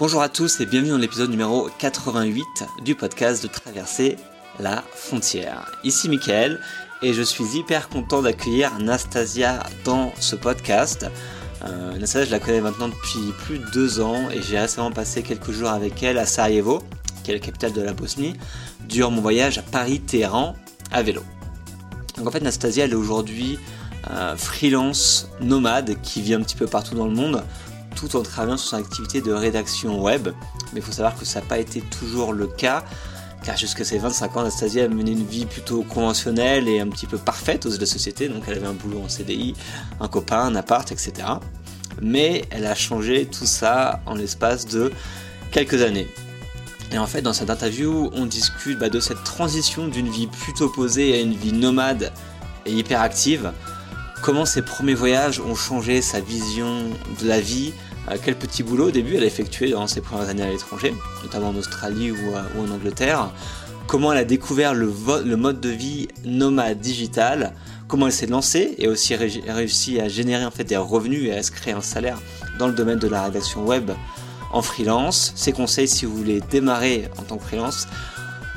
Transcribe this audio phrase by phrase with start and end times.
[0.00, 4.16] Bonjour à tous et bienvenue dans l'épisode numéro 88 du podcast de Traverser
[4.58, 5.70] la frontière.
[5.84, 6.58] Ici Mickaël
[7.02, 11.04] et je suis hyper content d'accueillir Nastasia dans ce podcast.
[11.66, 15.22] Euh, Nastasia, je la connais maintenant depuis plus de deux ans et j'ai récemment passé
[15.22, 16.82] quelques jours avec elle à Sarajevo,
[17.22, 18.32] qui est la capitale de la Bosnie,
[18.88, 20.56] durant mon voyage à Paris-Téhéran
[20.92, 21.22] à vélo.
[22.16, 23.58] Donc en fait, Nastasia, elle est aujourd'hui
[24.10, 27.44] euh, freelance nomade qui vit un petit peu partout dans le monde
[27.94, 30.28] tout en travaillant sur son activité de rédaction web.
[30.72, 32.84] Mais il faut savoir que ça n'a pas été toujours le cas,
[33.44, 37.06] car jusqu'à ses 25 ans, Anastasia a mené une vie plutôt conventionnelle et un petit
[37.06, 38.28] peu parfaite aux yeux de la société.
[38.28, 39.54] Donc elle avait un boulot en CDI,
[40.00, 41.12] un copain, un appart, etc.
[42.00, 44.92] Mais elle a changé tout ça en l'espace de
[45.50, 46.08] quelques années.
[46.92, 50.68] Et en fait, dans cette interview, on discute bah, de cette transition d'une vie plutôt
[50.68, 52.12] posée à une vie nomade
[52.66, 53.52] et hyperactive.
[54.22, 56.90] Comment ses premiers voyages ont changé sa vision
[57.22, 57.72] de la vie,
[58.10, 60.94] euh, quel petit boulot au début elle a effectué dans ses premières années à l'étranger,
[61.22, 63.30] notamment en Australie ou, euh, en Angleterre,
[63.86, 64.88] comment elle a découvert le,
[65.36, 67.54] mode de vie nomade digital,
[67.88, 71.42] comment elle s'est lancée et aussi réussi à générer en fait des revenus et à
[71.42, 72.18] se créer un salaire
[72.58, 73.90] dans le domaine de la rédaction web
[74.52, 77.86] en freelance, ses conseils si vous voulez démarrer en tant que freelance,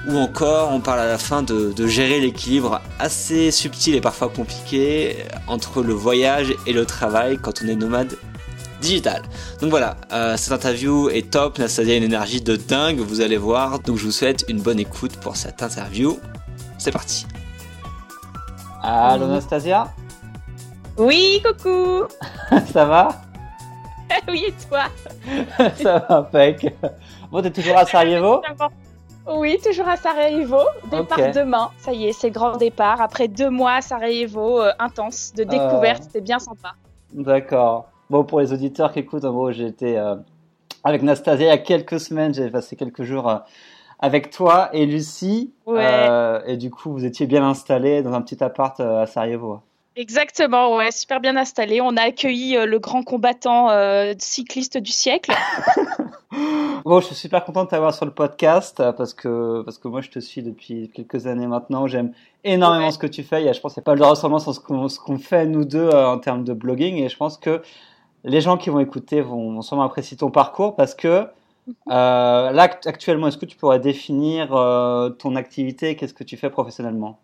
[0.08, 5.18] ou encore on parle à la fin de, gérer l'équilibre assez subtil et parfois compliqué
[5.48, 8.16] entre le voyage et le travail quand on est nomade
[8.82, 9.22] digital.
[9.62, 13.38] Donc voilà, euh, cette interview est top, Nastasia a une énergie de dingue, vous allez
[13.38, 13.80] voir.
[13.80, 16.20] Donc je vous souhaite une bonne écoute pour cette interview.
[16.78, 17.26] C'est parti.
[18.82, 19.88] Allô Nastasia
[20.98, 22.04] Oui, coucou
[22.74, 23.22] Ça va?
[24.28, 24.84] Oui, et toi?
[25.82, 26.76] Ça va, impec.
[27.32, 28.42] Bon, t'es toujours à Sarajevo?
[29.28, 30.60] Oui, toujours à Sarajevo.
[30.92, 31.72] Départ demain.
[31.78, 33.02] Ça y est, c'est le grand départ.
[33.02, 36.02] Après deux mois à Sarajevo, euh, intense, de découverte.
[36.02, 36.06] Euh.
[36.06, 36.74] C'était bien sympa.
[37.14, 37.90] D'accord.
[38.10, 40.16] Bon, pour les auditeurs qui écoutent, en gros, j'ai été euh,
[40.84, 42.34] avec Nastasia il y a quelques semaines.
[42.34, 43.44] J'ai passé quelques jours
[44.00, 45.54] avec toi et Lucie.
[45.66, 46.42] Ouais.
[46.46, 49.62] et du coup, vous étiez bien installés dans un petit appart à Sarajevo.
[49.96, 51.80] Exactement, ouais, super bien installé.
[51.80, 53.70] On a accueilli le grand combattant
[54.18, 55.32] cycliste du siècle.
[56.86, 60.02] Bon, je suis super content de t'avoir sur le podcast parce que parce que moi
[60.02, 61.88] je te suis depuis quelques années maintenant.
[61.88, 62.12] J'aime
[62.44, 63.54] énormément ce que tu fais.
[63.54, 66.08] je pense qu'il n'y a pas de ressemblance entre ce qu'on fait nous deux euh,
[66.08, 67.62] en termes de blogging et je pense que
[68.26, 71.22] les gens qui vont écouter vont, sûrement apprécier ton parcours parce que
[71.68, 71.74] mhm.
[71.90, 76.50] euh, là actuellement, est-ce que tu pourrais définir euh, ton activité Qu'est-ce que tu fais
[76.50, 77.18] professionnellement?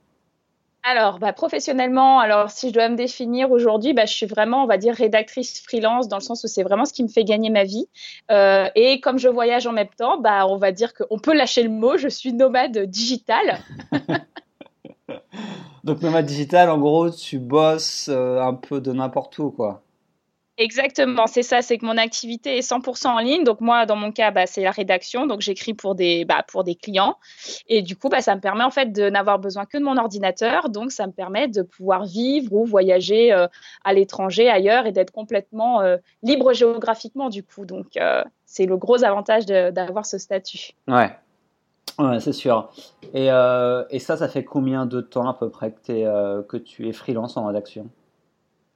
[0.81, 4.65] Alors, bah, professionnellement, alors si je dois me définir aujourd'hui, bah, je suis vraiment, on
[4.65, 7.49] va dire, rédactrice freelance dans le sens où c'est vraiment ce qui me fait gagner
[7.49, 7.87] ma vie.
[8.31, 11.63] Euh, et comme je voyage en même temps, bah, on va dire qu'on peut lâcher
[11.63, 13.59] le mot, je suis nomade digital.
[15.83, 19.81] Donc nomade digital, en gros, tu bosses euh, un peu de n'importe où, quoi.
[20.61, 23.45] Exactement, c'est ça, c'est que mon activité est 100% en ligne.
[23.45, 26.43] Donc moi, dans mon cas, bah, c'est la rédaction, donc j'écris pour des, bah,
[26.81, 27.15] clients.
[27.69, 29.95] Et du coup, bah, ça me permet en fait de n'avoir besoin que de mon
[29.95, 30.67] ordinateur.
[30.67, 33.47] Donc ça me permet de pouvoir vivre ou voyager euh,
[33.85, 37.65] à l'étranger, ailleurs, et d'être complètement euh, libre géographiquement du coup.
[37.65, 40.71] Donc euh, c'est le gros avantage d'avoir ce statut.
[40.89, 41.09] Ouais,
[42.19, 42.69] c'est sûr.
[43.13, 47.37] Et, et, ça, ça fait combien de temps à peu près que tu es freelance
[47.37, 47.89] en rédaction?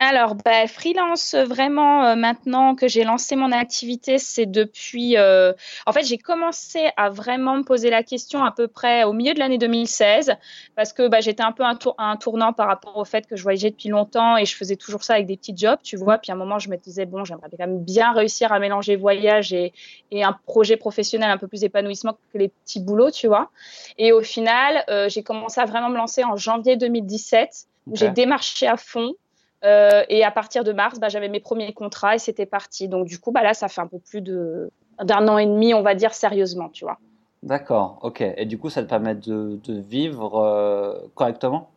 [0.03, 5.17] Alors, bah, freelance, vraiment, euh, maintenant que j'ai lancé mon activité, c'est depuis.
[5.17, 5.53] Euh,
[5.85, 9.33] en fait, j'ai commencé à vraiment me poser la question à peu près au milieu
[9.33, 10.35] de l'année 2016,
[10.75, 13.35] parce que bah, j'étais un peu un, tour, un, tournant par rapport au fait que
[13.35, 16.17] je voyageais depuis longtemps et je faisais toujours ça avec des petits jobs, tu vois.
[16.17, 18.95] Puis à un moment, je me disais, bon, j'aimerais quand même bien réussir à mélanger
[18.95, 19.73] voyage et,
[20.11, 23.49] et, un projet professionnel un peu plus épanouissement que les petits boulots, tu vois.
[23.97, 28.09] Et au final, euh, j'ai commencé à vraiment me lancer en janvier 2017, où j'ai
[28.09, 29.13] démarché à fond.
[29.63, 32.87] Euh, et à partir de mars, bah, j'avais mes premiers contrats et c'était parti.
[32.87, 35.81] Donc du coup, bah, là, ça fait un peu plus d'un an et demi, on
[35.81, 36.99] va dire sérieusement, tu vois.
[37.43, 38.21] D'accord, ok.
[38.21, 41.69] Et du coup, ça te permet de, vivre euh, correctement?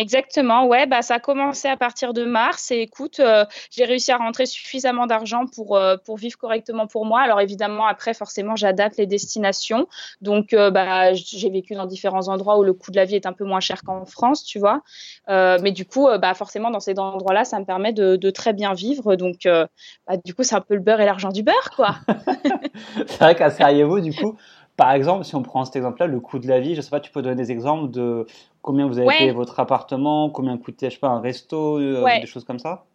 [0.00, 4.10] Exactement, ouais, bah ça a commencé à partir de mars et écoute, euh, j'ai réussi
[4.10, 7.20] à rentrer suffisamment d'argent pour euh, pour vivre correctement pour moi.
[7.20, 9.88] Alors évidemment après forcément j'adapte les destinations,
[10.22, 13.26] donc euh, bah j'ai vécu dans différents endroits où le coût de la vie est
[13.26, 14.80] un peu moins cher qu'en France, tu vois.
[15.28, 19.16] mais du coup bah forcément dans ces endroits-là ça me permet de, très bien vivre,
[19.16, 21.96] donc bah, du coup c'est un peu le beurre et l'argent du beurre quoi.
[23.06, 24.38] c'est vrai qu'à Sarajevo du coup
[24.80, 27.00] par exemple, si on prend cet exemple-là, le coût de la vie, je sais pas,
[27.00, 28.24] tu peux donner des exemples de
[28.62, 32.26] combien vous avez payé votre appartement, combien coûtait, je sais pas, un resto, euh, des
[32.26, 32.89] choses comme ça?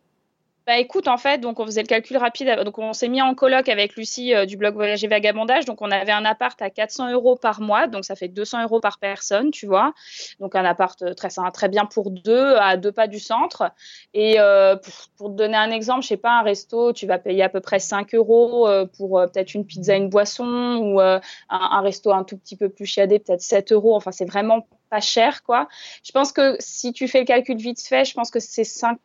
[0.67, 2.49] Bah écoute, en fait, donc on faisait le calcul rapide.
[2.63, 5.65] Donc on s'est mis en coloc avec Lucie euh, du blog Voyager Vagabondage.
[5.65, 8.79] Donc on avait un appart à 400 euros par mois, donc ça fait 200 euros
[8.79, 9.93] par personne, tu vois.
[10.39, 13.71] Donc un appart euh, très très bien pour deux, à deux pas du centre.
[14.15, 14.75] Et euh,
[15.17, 17.59] pour, te donner un exemple, je sais pas, un resto, tu vas payer à peu
[17.59, 18.67] près 5 euros
[18.97, 22.87] pour peut-être une pizza, une boisson, ou un, un, resto un tout petit peu plus
[22.87, 23.95] chiadé, peut-être 7 euros.
[23.95, 25.67] Enfin, c'est vraiment pas cher, quoi.
[26.03, 28.97] Je pense que si tu fais le calcul vite fait, je pense que c'est 5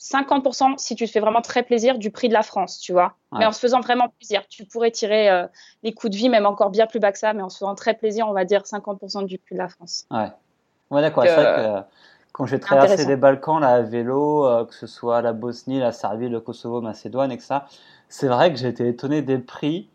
[0.00, 3.14] 50% si tu te fais vraiment très plaisir du prix de la France, tu vois.
[3.32, 5.46] Mais en se faisant vraiment plaisir, tu pourrais tirer euh,
[5.82, 7.74] les coûts de vie même encore bien plus bas que ça, mais en se faisant
[7.74, 10.06] très plaisir, on va dire 50% du prix de la France.
[10.10, 10.28] Ouais,
[10.90, 11.24] ouais d'accord.
[11.26, 11.80] C'est vrai que euh,
[12.32, 15.92] quand j'ai traversé les Balkans là, à vélo, euh, que ce soit la Bosnie, la
[15.92, 17.66] Serbie, le Kosovo, Macédoine et que ça,
[18.08, 19.88] c'est vrai que j'ai été étonné des prix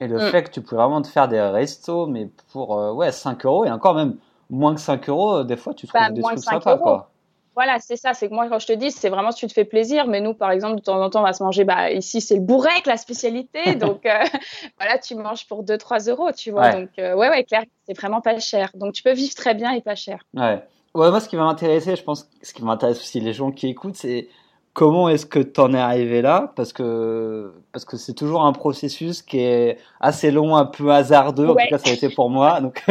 [0.00, 0.30] et le mm.
[0.30, 3.70] fait que tu pouvais vraiment te faire des restos, mais pour ouais, 5 euros et
[3.70, 4.16] encore même
[4.50, 6.78] moins que 5 euros, des fois tu trouves bah, des trucs sympas.
[6.78, 7.11] Quoi.
[7.54, 8.14] Voilà, c'est ça.
[8.14, 10.06] C'est que moi, quand je te dis, c'est vraiment si tu te fais plaisir.
[10.06, 11.64] Mais nous, par exemple, de temps en temps, on va se manger.
[11.64, 13.74] Bah, ici, c'est le bourrec, la spécialité.
[13.76, 14.24] donc, euh,
[14.78, 16.70] voilà, tu manges pour 2-3 euros, tu vois.
[16.72, 18.70] Donc, euh, ouais, ouais, clair, c'est vraiment pas cher.
[18.74, 20.24] Donc, tu peux vivre très bien et pas cher.
[20.34, 20.62] Ouais.
[20.94, 23.68] Ouais, moi, ce qui va m'intéresser, je pense, ce qui m'intéresse aussi les gens qui
[23.68, 24.28] écoutent, c'est
[24.74, 26.52] comment est-ce que tu en es arrivé là?
[26.56, 31.48] Parce que parce que c'est toujours un processus qui est assez long, un peu hasardeux.
[31.48, 32.60] En tout cas, ça a été pour moi.
[32.62, 32.84] Donc,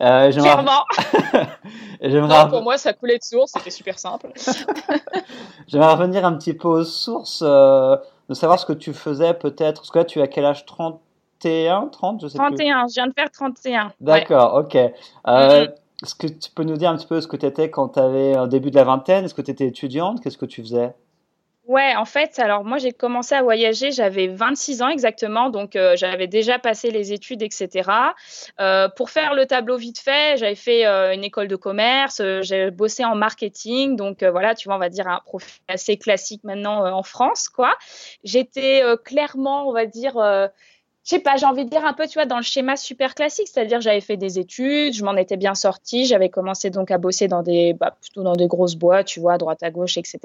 [0.00, 0.84] euh, Clairement.
[2.50, 3.52] pour moi, ça coulait de source.
[3.54, 4.32] C'était super simple.
[5.68, 7.96] j'aimerais revenir un petit peu aux sources, euh,
[8.28, 9.80] de savoir ce que tu faisais peut-être.
[9.80, 10.66] Parce que là, tu as quel âge?
[10.66, 12.86] 31, 30, je sais 31.
[12.88, 13.92] Je viens de faire 31.
[14.00, 14.54] D'accord.
[14.54, 14.76] Ok.
[14.76, 15.66] Euh,
[16.02, 17.98] Est-ce que tu peux nous dire un petit peu ce que tu étais quand tu
[17.98, 19.24] avais un début de la vingtaine?
[19.24, 20.20] Est-ce que tu étais étudiante?
[20.22, 20.94] Qu'est-ce que tu faisais?
[21.66, 25.96] Ouais, en fait, alors moi j'ai commencé à voyager, j'avais 26 ans exactement, donc euh,
[25.96, 28.14] j'avais déjà passé les études, etc.
[28.60, 32.70] Euh, pour faire le tableau vite fait, j'avais fait euh, une école de commerce, j'ai
[32.70, 36.84] bossé en marketing, donc voilà, tu vois, on va dire un profil assez classique maintenant
[36.84, 37.74] en France, quoi.
[38.24, 40.18] J'étais clairement, on va dire
[41.04, 43.14] je sais pas, j'ai envie de dire un peu, tu vois, dans le schéma super
[43.14, 46.96] classique, c'est-à-dire j'avais fait des études, je m'en étais bien sortie, j'avais commencé donc à
[46.96, 49.98] bosser dans des, bah, plutôt dans des grosses boîtes, tu vois, à droite à gauche,
[49.98, 50.18] etc.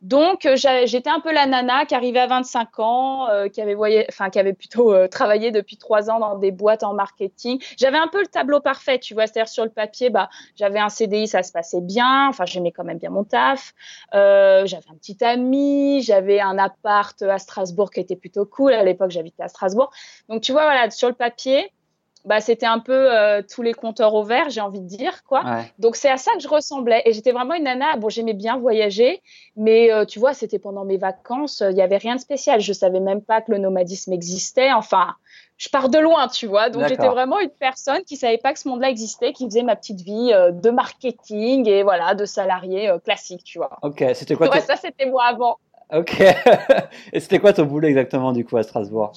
[0.00, 3.74] Donc euh, j'étais un peu la nana qui arrivait à 25 ans, euh, qui avait
[3.74, 7.62] voyé, enfin qui avait plutôt euh, travaillé depuis trois ans dans des boîtes en marketing.
[7.76, 10.88] J'avais un peu le tableau parfait, tu vois, c'est-à-dire sur le papier, bah j'avais un
[10.88, 13.74] CDI, ça se passait bien, enfin j'aimais quand même bien mon taf,
[14.12, 18.72] j'avais un petit ami, j'avais un appart à Strasbourg qui était plutôt cool.
[18.72, 19.89] À l'époque, j'habitais à Strasbourg.
[20.28, 21.72] Donc tu vois, voilà, sur le papier,
[22.26, 25.42] bah, c'était un peu euh, tous les compteurs au vert, j'ai envie de dire, quoi.
[25.78, 27.02] Donc c'est à ça que je ressemblais.
[27.06, 27.96] Et j'étais vraiment une nana.
[27.96, 29.22] Bon, j'aimais bien voyager,
[29.56, 31.62] mais euh, tu vois, c'était pendant mes vacances.
[31.66, 32.60] Il n'y avait rien de spécial.
[32.60, 34.70] Je savais même pas que le nomadisme existait.
[34.72, 35.14] Enfin,
[35.56, 36.68] je pars de loin, tu vois.
[36.68, 39.76] Donc j'étais vraiment une personne qui savait pas que ce monde-là existait, qui faisait ma
[39.76, 43.78] petite vie euh, de marketing et voilà, de salarié classique, tu vois.
[43.82, 45.56] Ok, c'était quoi Ça, c'était moi avant.
[45.92, 46.20] Ok.
[47.12, 49.12] et c'était quoi ton boulot exactement, du coup, à Strasbourg?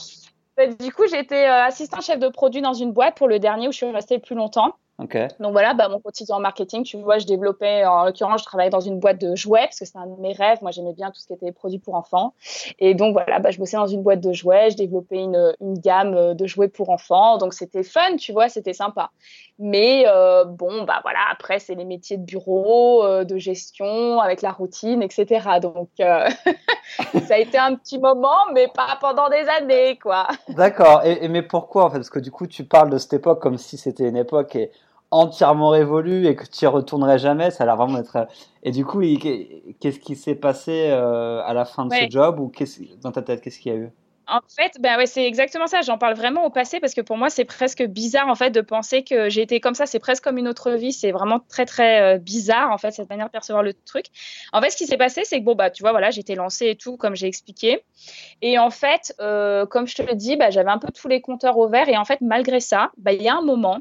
[0.58, 3.68] Bah, du coup, j'étais euh, assistant chef de produit dans une boîte pour le dernier
[3.68, 4.76] où je suis restée le plus longtemps.
[5.00, 8.70] Donc voilà, bah, mon quotidien en marketing, tu vois, je développais, en l'occurrence, je travaillais
[8.70, 10.60] dans une boîte de jouets parce que c'est un de mes rêves.
[10.62, 12.34] Moi, j'aimais bien tout ce qui était produit pour enfants.
[12.80, 15.80] Et donc voilà, bah, je bossais dans une boîte de jouets, je développais une, une
[15.80, 17.38] gamme euh, de jouets pour enfants.
[17.38, 19.10] Donc c'était fun, tu vois, c'était sympa.
[19.58, 24.42] Mais euh, bon, bah voilà, après, c'est les métiers de bureau, euh, de gestion, avec
[24.42, 25.60] la routine, etc.
[25.62, 30.28] Donc ça a été un petit moment, mais pas pendant des années, quoi.
[30.50, 31.02] D'accord.
[31.04, 31.98] Et, et, mais pourquoi, en fait?
[31.98, 34.56] Parce que du coup, tu parles de cette époque comme si c'était une époque.
[34.56, 34.72] Et
[35.14, 38.28] entièrement révolu et que tu y retournerais jamais, ça a l'air vraiment d'être.
[38.64, 39.02] Et du coup,
[39.80, 42.52] qu'est-ce qui s'est passé euh, à la fin de ce job ou
[43.02, 43.92] dans ta tête, qu'est-ce qu'il y a eu?
[44.26, 45.82] En fait, ben ouais, c'est exactement ça.
[45.82, 48.62] J'en parle vraiment au passé parce que pour moi, c'est presque bizarre en fait de
[48.62, 49.86] penser que j'ai été comme ça.
[49.86, 50.94] C'est presque comme une autre vie.
[50.94, 54.06] C'est vraiment très très euh, bizarre en fait cette manière de percevoir le truc.
[54.54, 56.68] En fait, ce qui s'est passé, c'est que bon bah tu vois voilà, j'étais lancée
[56.68, 57.84] et tout comme j'ai expliqué.
[58.42, 61.20] Et en fait, euh, comme je te le dis, bah, j'avais un peu tous les
[61.20, 61.90] compteurs au vert.
[61.90, 63.80] Et en fait, malgré ça, bah, il y a un moment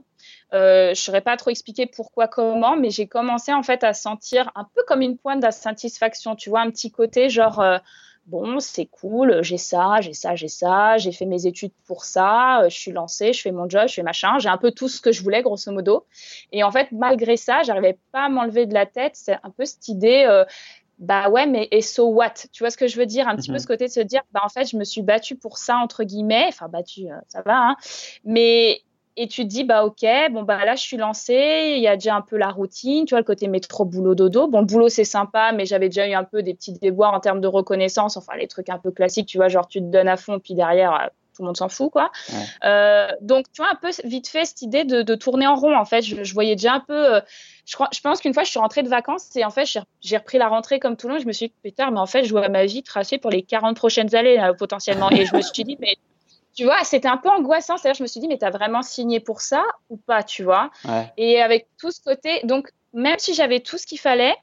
[0.52, 3.94] euh, je ne saurais pas trop expliquer pourquoi, comment, mais j'ai commencé en fait à
[3.94, 7.78] sentir un peu comme une pointe d'insatisfaction, tu vois, un petit côté genre, euh,
[8.26, 12.62] bon, c'est cool, j'ai ça, j'ai ça, j'ai ça, j'ai fait mes études pour ça,
[12.62, 14.88] euh, je suis lancée, je fais mon job, je fais machin, j'ai un peu tout
[14.88, 16.06] ce que je voulais, grosso modo.
[16.52, 19.64] Et en fait, malgré ça, j'arrivais pas à m'enlever de la tête, c'est un peu
[19.64, 20.44] cette idée
[20.98, 22.34] bah ouais, mais et so what?
[22.52, 23.26] Tu vois ce que je veux dire?
[23.26, 23.58] Un petit peu mhm.
[23.58, 26.04] ce côté de se dire, bah en fait, je me suis battue pour ça, entre
[26.04, 26.44] guillemets.
[26.46, 27.76] Enfin, battue, ça va, hein.
[28.24, 28.82] Mais
[29.16, 31.96] et tu te dis bah ok bon bah là je suis lancée il y a
[31.96, 34.88] déjà un peu la routine tu vois le côté métro boulot dodo bon le boulot
[34.88, 38.16] c'est sympa mais j'avais déjà eu un peu des petits déboires en termes de reconnaissance
[38.16, 40.54] enfin les trucs un peu classiques tu vois genre tu te donnes à fond puis
[40.54, 42.10] derrière euh, tout le monde s'en fout, quoi.
[43.22, 46.02] donc, tu vois, un peu vite fait cette idée de, tourner en rond, en fait.
[46.02, 47.22] Je, voyais déjà un peu.
[47.64, 49.66] je, crois, je pense qu'une fois, je suis rentrée de vacances et en fait,
[50.02, 51.22] j'ai repris la rentrée comme tout le monde.
[51.22, 53.42] Je me suis dit, putain, mais en fait, je vois ma vie tracée pour les
[53.42, 55.10] 40 prochaines années, potentiellement.
[55.10, 55.96] Et je me suis dit, mais
[56.54, 57.76] tu vois, c'était un peu angoissant.
[57.76, 60.42] C'est-à-dire, je me suis dit, mais tu as vraiment signé pour ça ou pas, tu
[60.44, 60.70] vois?
[61.16, 64.34] Et avec tout ce côté, donc, même si j'avais tout ce qu'il fallait,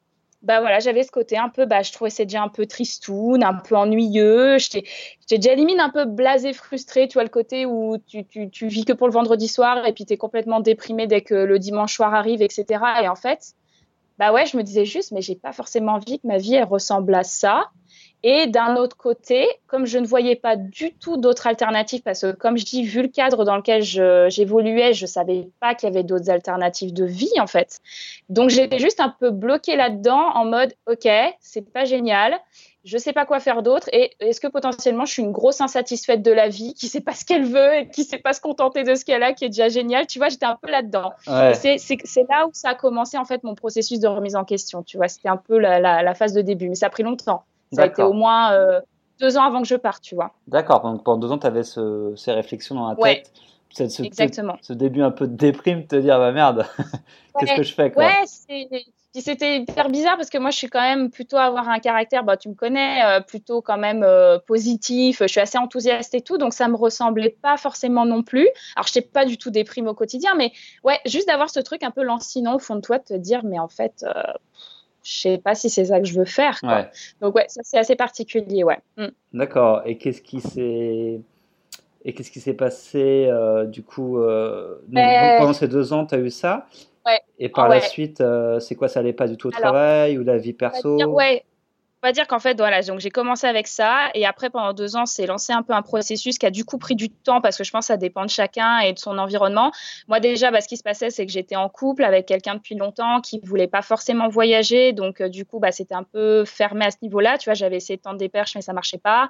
[0.41, 3.43] bah voilà, j'avais ce côté un peu, bah, je trouvais c'est déjà un peu tristoun,
[3.43, 4.57] un peu ennuyeux.
[4.57, 4.85] J'étais
[5.29, 7.07] déjà limite un peu blasé, frustré.
[7.07, 9.91] Tu vois, le côté où tu, tu, tu vis que pour le vendredi soir et
[9.91, 12.65] puis tu es complètement déprimé dès que le dimanche soir arrive, etc.
[13.03, 13.53] Et en fait,
[14.17, 16.63] bah ouais, je me disais juste, mais j'ai pas forcément envie que ma vie elle
[16.63, 17.69] ressemble à ça.
[18.21, 22.31] Et d'un autre côté, comme je ne voyais pas du tout d'autres alternatives, parce que
[22.33, 23.81] comme je dis, vu le cadre dans lequel
[24.29, 27.79] j'évoluais, je ne savais pas qu'il y avait d'autres alternatives de vie en fait.
[28.27, 31.07] Donc j'étais juste un peu bloquée là-dedans en mode, ok,
[31.39, 32.38] c'est pas génial,
[32.83, 35.61] je ne sais pas quoi faire d'autre, et est-ce que potentiellement je suis une grosse
[35.61, 38.17] insatisfaite de la vie, qui ne sait pas ce qu'elle veut et qui ne sait
[38.17, 40.07] pas se contenter de ce qu'elle a, qui est déjà génial.
[40.07, 41.13] Tu vois, j'étais un peu là-dedans.
[41.53, 44.83] C'est là où ça a commencé en fait mon processus de remise en question.
[44.83, 47.43] Tu vois, c'était un peu la, la phase de début, mais ça a pris longtemps.
[47.71, 48.81] Ça a été au moins euh,
[49.19, 50.31] deux ans avant que je parte, tu vois.
[50.47, 53.31] D'accord, donc pendant deux ans, tu avais ce, ces réflexions dans la tête.
[53.71, 54.57] Ce, Exactement.
[54.61, 56.65] Ce, début un peu de déprime, te dire, bah merde,
[57.39, 58.05] qu'est-ce que je fais quoi.
[58.05, 58.25] Ouais,
[59.13, 62.35] c'était hyper bizarre parce que moi, je suis quand même plutôt avoir un caractère, bah,
[62.35, 65.19] tu me connais, euh, plutôt quand même euh, positif.
[65.21, 68.49] Je suis assez enthousiaste et tout, donc ça me ressemblait pas forcément non plus.
[68.75, 70.51] Alors, je n'étais pas du tout déprime au quotidien, mais
[70.83, 73.43] ouais, juste d'avoir ce truc un peu lancinant au fond de toi, de te dire,
[73.43, 74.03] mais en fait,
[75.03, 76.60] je sais pas si c'est ça que je veux faire.
[77.22, 78.79] Donc ouais, ça c'est assez particulier, ouais.
[78.98, 79.08] Mm.
[79.34, 79.82] D'accord.
[79.86, 81.22] Et qu'est-ce qui s'est
[82.06, 86.15] et qu'est-ce qui s'est passé euh, du coup euh, ben, pendant ces deux ans, tu
[86.15, 86.68] as eu ça.
[87.06, 87.20] Ouais.
[87.39, 90.24] Et par la suite, euh, c'est quoi Ça allait pas du tout au travail ou
[90.24, 91.44] la vie perso Ouais,
[92.01, 94.96] on va dire qu'en fait, voilà, donc j'ai commencé avec ça et après pendant deux
[94.96, 97.58] ans, c'est lancé un peu un processus qui a du coup pris du temps parce
[97.58, 99.72] que je pense que ça dépend de chacun et de son environnement.
[100.08, 102.75] Moi déjà, bah, ce qui se passait, c'est que j'étais en couple avec quelqu'un depuis
[102.75, 106.86] longtemps qui voulait pas forcément voyager, donc euh, du coup, bah, c'était un peu fermé
[106.86, 107.38] à ce niveau-là.
[107.38, 109.29] Tu vois, j'avais essayé de tendre des perches, mais ça marchait pas.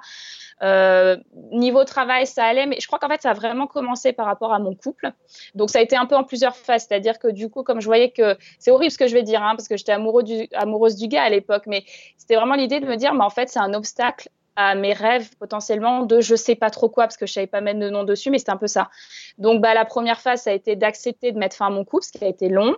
[0.62, 1.16] Euh,
[1.52, 4.52] niveau travail, ça allait, mais je crois qu'en fait, ça a vraiment commencé par rapport
[4.52, 5.10] à mon couple.
[5.54, 7.86] Donc ça a été un peu en plusieurs phases, c'est-à-dire que du coup, comme je
[7.86, 10.48] voyais que c'est horrible ce que je vais dire, hein, parce que j'étais amoureux du,
[10.52, 11.84] amoureuse du gars à l'époque, mais
[12.16, 15.30] c'était vraiment l'idée de me dire, mais en fait, c'est un obstacle à mes rêves
[15.38, 18.04] potentiellement de je sais pas trop quoi parce que je savais pas mettre de nom
[18.04, 18.90] dessus mais c'était un peu ça.
[19.38, 22.04] Donc bah la première phase ça a été d'accepter de mettre fin à mon couple
[22.04, 22.76] ce qui a été long.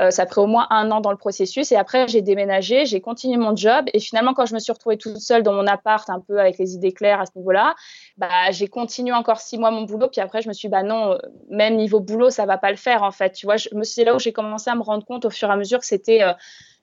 [0.00, 1.70] Euh, ça a pris au moins un an dans le processus.
[1.72, 3.86] Et après j'ai déménagé j'ai continué mon job.
[3.92, 6.58] Et finalement quand je me suis retrouvée toute seule dans mon appart un peu avec
[6.58, 7.74] les idées claires à ce niveau là
[8.16, 10.08] bah j'ai continué encore six mois mon boulot.
[10.08, 11.18] Puis après je me suis dit, bah non
[11.48, 13.32] même niveau boulot ça va pas le faire en fait.
[13.32, 15.56] Tu vois c'est là où j'ai commencé à me rendre compte au fur et à
[15.56, 16.32] mesure que c'était euh,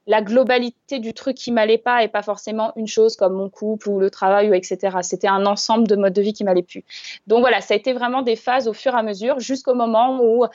[0.08, 3.90] la globalité du truc qui m'allait pas et pas forcément une chose comme mon couple
[3.90, 4.98] ou le travail ou etc.
[5.02, 6.84] C'était un ensemble de modes de vie qui m'allait plus.
[7.28, 10.20] Donc voilà, ça a été vraiment des phases au fur et à mesure jusqu'au moment
[10.22, 10.46] où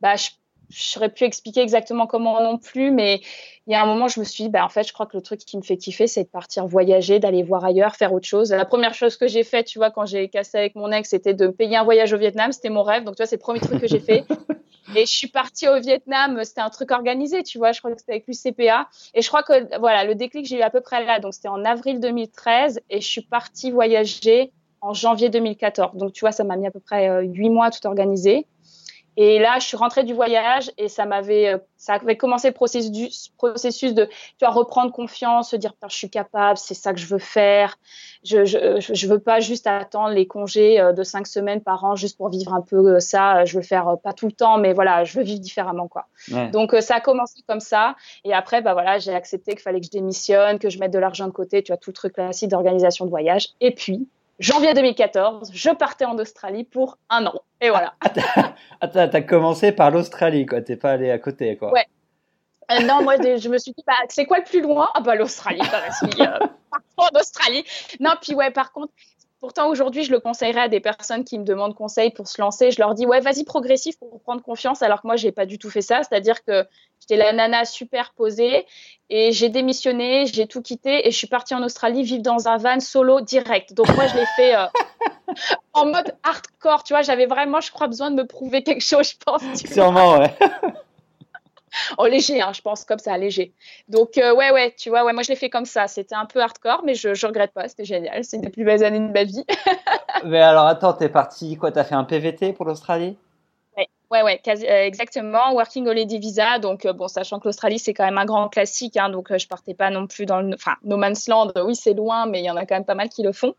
[0.00, 0.30] bah, je
[0.72, 3.20] je plus expliquer exactement comment non plus, mais
[3.66, 5.16] il y a un moment, je me suis dit, bah, en fait, je crois que
[5.16, 8.26] le truc qui me fait kiffer, c'est de partir voyager, d'aller voir ailleurs, faire autre
[8.26, 8.50] chose.
[8.50, 11.34] La première chose que j'ai faite, tu vois, quand j'ai cassé avec mon ex, c'était
[11.34, 12.52] de payer un voyage au Vietnam.
[12.52, 13.04] C'était mon rêve.
[13.04, 14.24] Donc, tu vois, c'est le premier truc que j'ai fait.
[14.96, 17.98] Et je suis partie au Vietnam, c'était un truc organisé, tu vois, je crois que
[17.98, 18.88] c'était avec l'UCPA.
[19.14, 21.20] Et je crois que, voilà, le déclic, j'ai eu à peu près là.
[21.20, 25.96] Donc, c'était en avril 2013 et je suis partie voyager en janvier 2014.
[25.96, 28.46] Donc, tu vois, ça m'a mis à peu près euh, huit mois tout organiser.
[29.16, 32.54] Et là, je suis rentrée du voyage et ça m'avait, euh, ça avait commencé le
[32.54, 36.98] processus, processus de, tu vois, reprendre confiance, se dire, je suis capable, c'est ça que
[36.98, 37.78] je veux faire.
[38.24, 41.96] Je, je, je veux pas juste attendre les congés euh, de cinq semaines par an
[41.96, 43.44] juste pour vivre un peu euh, ça.
[43.44, 46.06] Je veux le faire pas tout le temps, mais voilà, je veux vivre différemment, quoi.
[46.52, 47.96] Donc, ça a commencé comme ça.
[48.24, 50.98] Et après, bah voilà, j'ai accepté qu'il fallait que je démissionne, que je mette de
[50.98, 53.48] l'argent de côté, tu vois, tout le truc classique d'organisation de voyage.
[53.60, 57.34] Et puis, janvier 2014, je partais en Australie pour un an.
[57.60, 57.94] Et voilà.
[58.00, 60.60] Attends, ah, t'as commencé par l'Australie, quoi.
[60.60, 61.72] T'es pas allé à côté, quoi.
[61.72, 61.86] Ouais.
[62.70, 64.88] Euh, non, moi, je me suis dit, bah, c'est quoi le plus loin?
[64.94, 65.60] Ah, bah, l'Australie,
[66.20, 66.38] euh,
[66.96, 67.64] en Australie.
[68.00, 68.92] Non, puis ouais, par contre,
[69.42, 72.70] Pourtant, aujourd'hui, je le conseillerais à des personnes qui me demandent conseil pour se lancer.
[72.70, 75.58] Je leur dis, ouais, vas-y progressif pour prendre confiance, alors que moi, j'ai pas du
[75.58, 76.02] tout fait ça.
[76.04, 76.64] C'est-à-dire que
[77.00, 78.64] j'étais la nana super posée
[79.10, 82.56] et j'ai démissionné, j'ai tout quitté et je suis partie en Australie vivre dans un
[82.56, 83.74] van solo direct.
[83.74, 84.66] Donc, moi, je l'ai fait euh,
[85.72, 86.84] en mode hardcore.
[86.84, 89.42] Tu vois, j'avais vraiment, je crois, besoin de me prouver quelque chose, je pense.
[89.64, 90.32] Sûrement, ouais.
[91.98, 93.52] oh léger, hein, je pense comme ça, léger.
[93.88, 95.88] Donc euh, ouais, ouais, tu vois, ouais, moi je l'ai fait comme ça.
[95.88, 97.68] C'était un peu hardcore, mais je, je regrette pas.
[97.68, 98.24] C'était génial.
[98.24, 99.44] C'est une des plus belles années de ma vie.
[100.24, 103.16] mais alors attends, t'es parti quoi T'as fait un PVT pour l'Australie?
[104.12, 105.54] Ouais, Ouais, euh, exactement.
[105.54, 106.58] Working Holiday Visa.
[106.58, 108.98] Donc, euh, bon, sachant que l'Australie, c'est quand même un grand classique.
[108.98, 110.54] Hein, donc, euh, je partais pas non plus dans le.
[110.54, 112.94] Enfin, No Man's Land, oui, c'est loin, mais il y en a quand même pas
[112.94, 113.54] mal qui le font.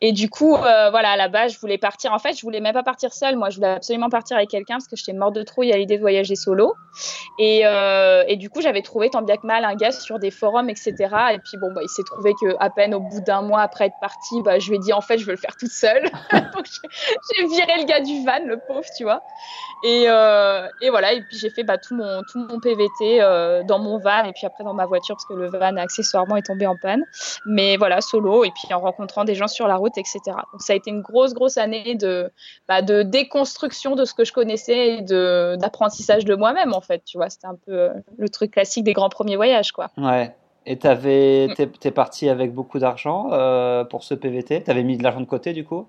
[0.00, 2.14] Et du coup, voilà, à la base, je voulais partir.
[2.14, 3.36] En fait, je voulais même pas partir seule.
[3.36, 5.96] Moi, je voulais absolument partir avec quelqu'un parce que j'étais morte de trouille à l'idée
[5.96, 6.72] de voyager solo.
[7.38, 7.64] Et,
[8.28, 10.94] et du coup, j'avais trouvé tant bien que mal un gars sur des forums, etc.
[11.32, 13.86] Et puis, bon, bah, il s'est trouvé que à peine au bout d'un mois après
[13.86, 16.04] être parti, bah, je lui ai dit, en fait, je veux le faire toute seule.
[16.32, 16.66] donc,
[17.36, 19.22] j'ai viré le gars du van, le pauvre, tu vois.
[19.84, 23.62] Et, euh, et, voilà, et puis j'ai fait bah, tout, mon, tout mon PVT euh,
[23.64, 26.46] dans mon van et puis après dans ma voiture parce que le van accessoirement est
[26.46, 27.04] tombé en panne.
[27.46, 30.20] Mais voilà, solo et puis en rencontrant des gens sur la route, etc.
[30.26, 32.30] Donc ça a été une grosse, grosse année de,
[32.68, 37.02] bah, de déconstruction de ce que je connaissais et d'apprentissage de, moi-même en fait.
[37.04, 37.88] Tu vois, c'était un peu euh,
[38.18, 39.72] le truc classique des grands premiers voyages.
[39.72, 39.88] Quoi.
[39.96, 40.34] Ouais.
[40.66, 43.30] Et tu es, parti avec beaucoup d'argent
[43.88, 45.86] pour ce PVT Tu avais mis de l'argent de côté du coup?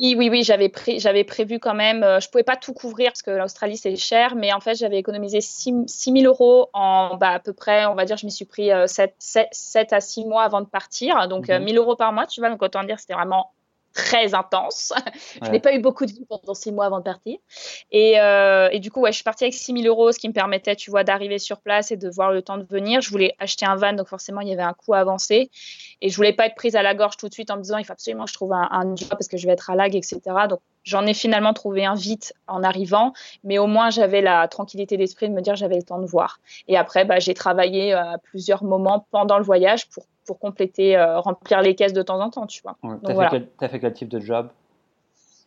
[0.00, 2.02] Oui, oui, oui, j'avais, j'avais prévu quand même.
[2.02, 4.98] Euh, je pouvais pas tout couvrir parce que l'Australie c'est cher, mais en fait j'avais
[4.98, 8.46] économisé 6, 000 euros en bah, à peu près, on va dire, je m'y suis
[8.46, 11.76] pris 7, euh, 7, à 6 mois avant de partir, donc 1 000 mhm.
[11.76, 12.48] euros par mois, tu vois.
[12.48, 13.52] Donc autant dire c'était vraiment
[13.92, 14.92] très intense.
[15.42, 17.38] je n'ai pas eu beaucoup de vie pendant six mois avant de partir.
[17.90, 20.28] Et, euh, et du coup, ouais, je suis partie avec 6 000 euros, ce qui
[20.28, 23.00] me permettait, tu vois, d'arriver sur place et de voir le temps de venir.
[23.00, 25.50] Je voulais acheter un van, donc forcément, il y avait un coût avancé.
[26.00, 27.78] Et je voulais pas être prise à la gorge tout de suite en me disant,
[27.78, 29.94] il faut absolument que je trouve un, job parce que je vais être à lag,
[29.94, 30.20] etc.
[30.48, 33.12] Donc, j'en ai finalement trouvé un vite en arrivant,
[33.44, 36.40] mais au moins, j'avais la tranquillité d'esprit de me dire, j'avais le temps de voir.
[36.68, 40.96] Et après, bah, j'ai travaillé euh, à plusieurs moments pendant le voyage pour pour compléter,
[40.96, 42.76] euh, remplir les caisses de temps en temps, tu vois.
[42.82, 44.48] tu as, as, fait quel type de job?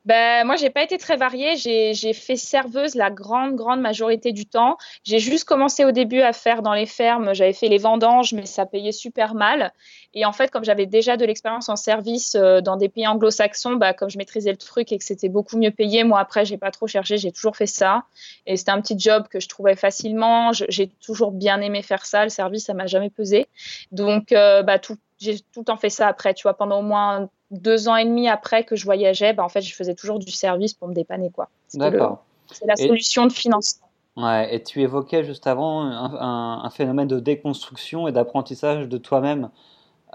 [0.05, 1.55] Ben, moi, j'ai pas été très variée.
[1.55, 4.77] J'ai fait serveuse la grande, grande majorité du temps.
[5.03, 7.33] J'ai juste commencé au début à faire dans les fermes.
[7.33, 9.71] J'avais fait les vendanges, mais ça payait super mal.
[10.13, 13.75] Et en fait, comme j'avais déjà de l'expérience en service euh, dans des pays anglo-saxons,
[13.75, 16.57] bah, comme je maîtrisais le truc et que c'était beaucoup mieux payé, moi, après, j'ai
[16.57, 17.17] pas trop cherché.
[17.17, 18.03] J'ai toujours fait ça.
[18.45, 20.51] Et c'était un petit job que je trouvais facilement.
[20.53, 22.23] J'ai toujours bien aimé faire ça.
[22.23, 23.47] Le service, ça m'a jamais pesé.
[23.91, 26.33] Donc, euh, bah, tout, j'ai tout le temps fait ça après.
[26.33, 29.49] Tu vois, pendant au moins deux ans et demi après que je voyageais, bah, en
[29.49, 31.31] fait, je faisais toujours du service pour me dépanner.
[31.31, 31.49] quoi.
[31.73, 32.23] D'accord.
[32.51, 33.87] C'est la solution de financement.
[34.15, 39.49] Ouais, et tu évoquais juste avant un, phénomène de déconstruction et d'apprentissage de toi-même.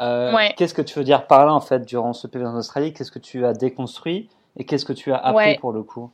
[0.01, 2.93] Euh, qu'est-ce que tu veux dire par là, en fait, durant ce période en Australie?
[2.93, 6.11] Qu'est-ce que tu as déconstruit et qu'est-ce que tu as appris pour le coup?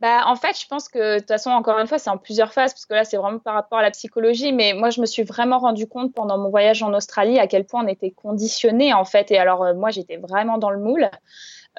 [0.00, 2.52] Bah, en fait, je pense que de toute façon, encore une fois, c'est en plusieurs
[2.52, 4.52] phases, parce que là, c'est vraiment par rapport à la psychologie.
[4.52, 7.64] Mais moi, je me suis vraiment rendu compte pendant mon voyage en Australie à quel
[7.64, 9.30] point on était conditionné, en fait.
[9.30, 11.10] Et alors, euh, moi, j'étais vraiment dans le moule.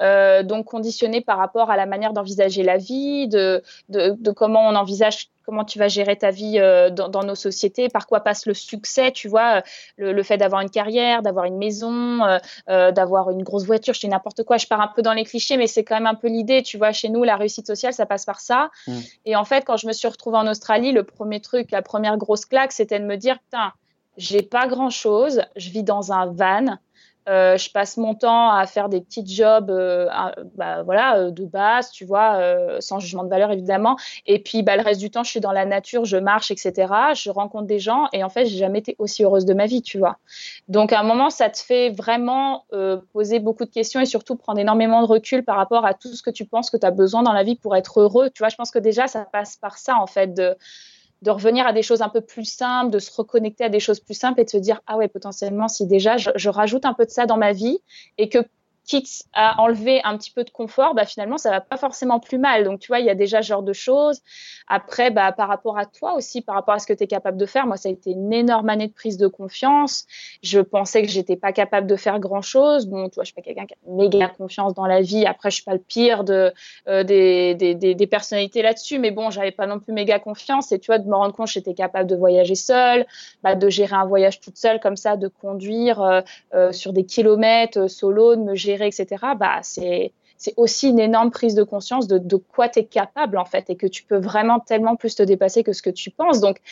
[0.00, 4.66] Euh, donc conditionné par rapport à la manière d'envisager la vie, de, de, de, comment
[4.66, 8.20] on envisage comment tu vas gérer ta vie euh, dans, dans, nos sociétés, par quoi
[8.20, 9.62] passe le succès, tu vois,
[9.96, 13.92] le, le fait d'avoir une carrière, d'avoir une maison, euh, euh d'avoir une grosse voiture,
[13.92, 16.06] je dis n'importe quoi, je pars un peu dans les clichés, mais c'est quand même
[16.06, 18.70] un peu l'idée, tu vois, chez nous, la réussite sociale, ça passe par ça.
[18.86, 18.98] Mm.
[19.26, 22.16] Et en fait, quand je me suis retrouvée en Australie, le premier truc, la première
[22.16, 23.72] grosse claque, c'était de me dire, putain,
[24.16, 26.76] j'ai pas grand chose, je vis dans un van,
[27.28, 30.08] euh, je passe mon temps à faire des petits jobs, euh,
[30.54, 32.40] bah, voilà, euh, de base, tu vois,
[32.80, 33.96] sans jugement de valeur évidemment.
[34.26, 36.92] Et puis, bah, le reste du temps, je suis dans la nature, je marche, etc.
[37.14, 39.82] Je rencontre des gens et en fait, j'ai jamais été aussi heureuse de ma vie,
[39.82, 40.18] tu vois.
[40.68, 42.64] Donc, à un moment, ça te fait vraiment
[43.12, 46.22] poser beaucoup de questions et surtout prendre énormément de recul par rapport à tout ce
[46.22, 48.30] que tu penses que tu as besoin dans la vie pour être heureux.
[48.30, 50.56] Tu vois, je pense que déjà, ça passe par ça, en fait, de
[51.22, 54.00] de revenir à des choses un peu plus simples, de se reconnecter à des choses
[54.00, 57.04] plus simples et de se dire ah ouais potentiellement si déjà je, rajoute un peu
[57.04, 57.78] de ça dans ma vie
[58.18, 58.38] et que
[58.84, 62.38] quitte à enlever un petit peu de confort, bah finalement ça va pas forcément plus
[62.38, 62.64] mal.
[62.64, 64.20] Donc tu vois, il y a déjà ce genre de choses.
[64.66, 67.36] Après, bah, par rapport à toi aussi, par rapport à ce que tu es capable
[67.36, 70.06] de faire, moi ça a été une énorme année de prise de confiance.
[70.42, 72.86] Je pensais que j'étais pas capable de faire grand chose.
[72.86, 75.26] Bon, tu vois, je suis pas quelqu'un qui a méga confiance dans la vie.
[75.26, 76.52] Après, je suis pas le pire de
[76.88, 80.72] euh, des, des, des, des, personnalités là-dessus, mais bon, j'avais pas non plus méga confiance.
[80.72, 83.06] Et tu vois, de me rendre compte que j'étais capable de voyager seule,
[83.42, 86.20] bah, de gérer un voyage toute seule comme ça, de conduire euh,
[86.54, 89.06] euh, sur des kilomètres solo, de me gérer etc.,
[89.36, 93.36] bah, c'est c'est aussi une énorme prise de conscience de, de quoi tu es capable
[93.36, 96.10] en fait et que tu peux vraiment tellement plus te dépasser que ce que tu
[96.10, 96.40] penses.
[96.40, 96.62] Donc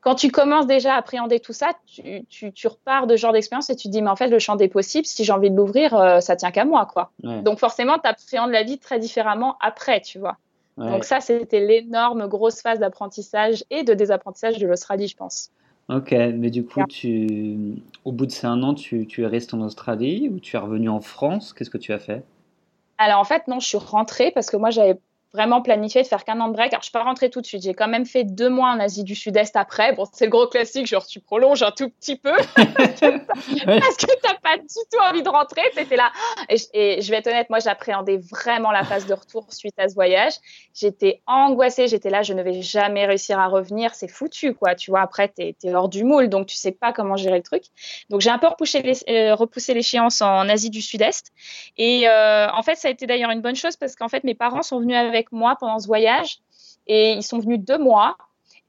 [0.00, 3.68] quand tu commences déjà à appréhender tout ça, tu, tu, tu repars de genre d'expérience
[3.68, 5.56] et tu te dis mais en fait le champ des possibles, si j'ai envie de
[5.56, 7.10] l'ouvrir, euh, ça tient qu'à moi quoi.
[7.42, 10.38] Donc forcément tu appréhendes la vie très différemment après, tu vois.
[10.78, 15.50] Donc ça c'était l'énorme grosse phase d'apprentissage et de désapprentissage de l'Australie, je pense.
[15.88, 19.54] Ok, mais du coup, tu, au bout de ces un an, tu, tu es resté
[19.54, 21.54] en Australie ou tu es revenu en France?
[21.54, 22.24] Qu'est-ce que tu as fait?
[22.98, 25.00] Alors en fait, non, je suis rentrée parce que moi, j'avais
[25.32, 26.72] vraiment planifié de faire qu'un an de break.
[26.72, 27.62] Alors, je suis pas rentrée tout de suite.
[27.62, 29.92] J'ai quand même fait deux mois en Asie du Sud-Est après.
[29.92, 34.26] Bon, c'est le gros classique, genre tu prolonges un tout petit peu parce que tu
[34.26, 35.62] n'as pas du tout envie de rentrer.
[35.74, 36.10] C'était là.
[36.48, 39.94] Et, je vais être honnête, moi, j'appréhendais vraiment la phase de retour suite à ce
[39.94, 40.34] voyage.
[40.74, 41.88] J'étais angoissée.
[41.88, 43.94] J'étais là, je ne vais jamais réussir à revenir.
[43.94, 44.74] C'est foutu, quoi.
[44.74, 47.42] Tu vois, après, tu es, hors du moule, donc tu sais pas comment gérer le
[47.42, 47.64] truc.
[48.08, 51.32] Donc, j'ai un peu repoussé, euh, repoussé l'échéance en Asie du Sud-Est.
[51.76, 54.34] Et euh, en fait, ça a été d'ailleurs une bonne chose parce qu'en fait, mes
[54.34, 56.40] parents sont venus avec moi pendant ce voyage
[56.88, 58.16] et ils sont venus deux mois.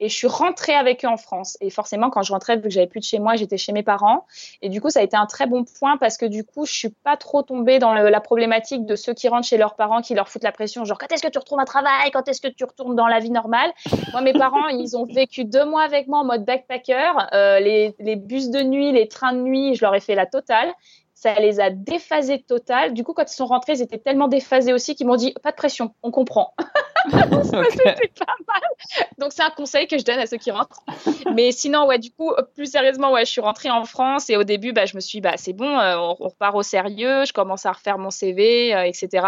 [0.02, 1.58] Et je suis rentrée avec eux en France.
[1.60, 3.84] Et forcément, quand je rentrais, vu que j'avais plus de chez moi, j'étais chez mes
[3.84, 4.26] parents.
[4.62, 6.72] Et du coup, ça a été un très bon point parce que du coup, je
[6.72, 10.14] suis pas trop tombée dans la problématique de ceux qui rentrent chez leurs parents, qui
[10.16, 12.48] leur foutent la pression, genre quand est-ce que tu retrouves un travail, quand est-ce que
[12.48, 13.72] tu retournes dans la vie normale?
[14.14, 17.12] Moi, mes parents, ils ont vécu deux mois avec moi en mode backpacker.
[17.34, 20.74] Euh, les bus de nuit, les trains de nuit, je leur ai fait la totale
[21.20, 22.94] ça les a déphasés total.
[22.94, 25.52] Du coup, quand ils sont rentrés, ils étaient tellement déphasés aussi qu'ils m'ont dit pas
[25.52, 26.54] de pression, on comprend.
[27.12, 27.26] Pas
[28.48, 28.62] mal.
[29.18, 30.82] Donc c'est un conseil que je donne à ceux qui rentrent.
[31.34, 34.46] Mais sinon, ouais, du coup, plus sérieusement, ouais, je suis rentrée en France et au
[34.46, 37.26] début, bah, je me suis, dit, bah, c'est bon, euh, on, repart au sérieux.
[37.26, 39.28] Je commence à refaire mon CV, euh, etc.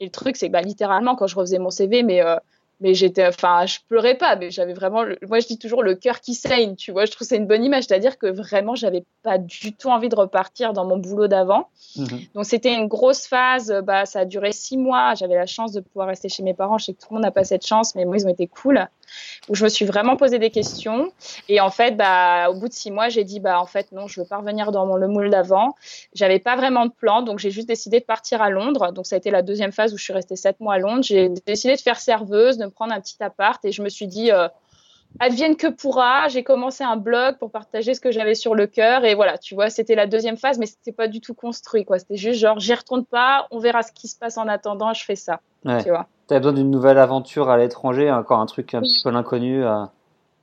[0.00, 2.36] Et le truc, c'est que bah, littéralement, quand je refaisais mon CV, mais euh,
[2.80, 6.20] mais j'étais enfin je pleurais pas mais j'avais vraiment moi je dis toujours le cœur
[6.20, 7.04] qui saigne tu vois.
[7.04, 7.84] Je trouve c'est une bonne image.
[7.84, 11.68] C'est-à-dire que vraiment j'avais pas du tout envie de repartir dans mon boulot d'avant.
[11.96, 12.06] Mhm.
[12.34, 15.14] donc c'était une grosse phase bah ça a duré six mois.
[15.14, 16.78] J'avais la chance de pouvoir rester chez mes parents.
[16.78, 18.46] Je sais que tout le monde n'a pas cette chance mais moi ils ont été
[18.46, 18.86] cool
[19.48, 21.12] où je me suis vraiment posé des questions
[21.48, 24.06] et en fait bah au bout de six mois j'ai dit bah en fait non
[24.06, 25.74] je veux pas revenir dans mon, le moule d'avant
[26.14, 29.16] j'avais pas vraiment de plan donc j'ai juste décidé de partir à Londres donc ça
[29.16, 31.76] a été la deuxième phase où je suis restée sept mois à Londres j'ai décidé
[31.76, 34.48] de faire serveuse de prendre un petit appart et je me suis dit, euh,
[35.20, 36.28] advienne que pourra.
[36.28, 39.54] J'ai commencé un blog pour partager ce que j'avais sur le cœur et voilà, tu
[39.54, 41.98] vois, c'était la deuxième phase, mais c'était pas du tout construit, quoi.
[41.98, 45.04] C'était juste genre, j'y retourne pas, on verra ce qui se passe en attendant, je
[45.04, 45.40] fais ça.
[45.64, 46.06] Tu vois.
[46.26, 49.64] T'as besoin d'une nouvelle aventure à l'étranger, encore un truc un petit peu l'inconnu.
[49.64, 49.84] Euh,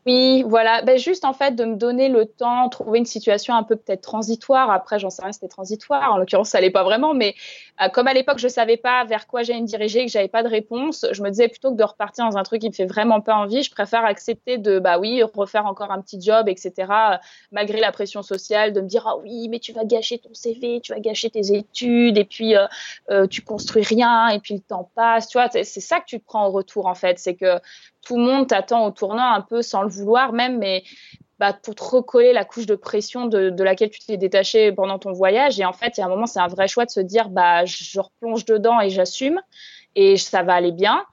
[0.07, 0.83] oui, voilà.
[0.83, 4.01] Ben, juste en fait de me donner le temps, trouver une situation un peu peut-être
[4.01, 4.69] transitoire.
[4.69, 6.13] Après, j'en sais rien, c'était transitoire.
[6.13, 7.33] En l'occurrence, ça allait pas vraiment, mais
[7.81, 10.43] euh, comme à l'époque, je savais pas vers quoi j'allais me diriger, que j'avais pas
[10.43, 12.85] de réponse, je me disais plutôt que de repartir dans un truc qui me fait
[12.85, 17.19] vraiment pas envie, je préfère accepter de, bah oui, refaire encore un petit job, etc.
[17.51, 20.81] malgré la pression sociale, de me dire ah oui, mais tu vas gâcher ton CV,
[20.81, 22.67] tu vas gâcher tes études, et puis euh,
[23.09, 25.27] euh, tu construis rien, et puis le temps passe.
[25.27, 27.59] Tu vois, c'est ça que tu te prends en retour en fait, c'est que
[28.05, 30.83] tout le monde t'attend au tournant un peu sans le vouloir même, mais
[31.39, 35.11] bah, pour te recoller la couche de pression de, laquelle tu t'es détaché pendant ton
[35.11, 35.59] voyage.
[35.59, 37.29] Et en fait, il y a un moment, c'est un vrai choix de se dire,
[37.29, 39.41] bah, je replonge dedans et j'assume
[39.95, 41.03] et ça va aller bien.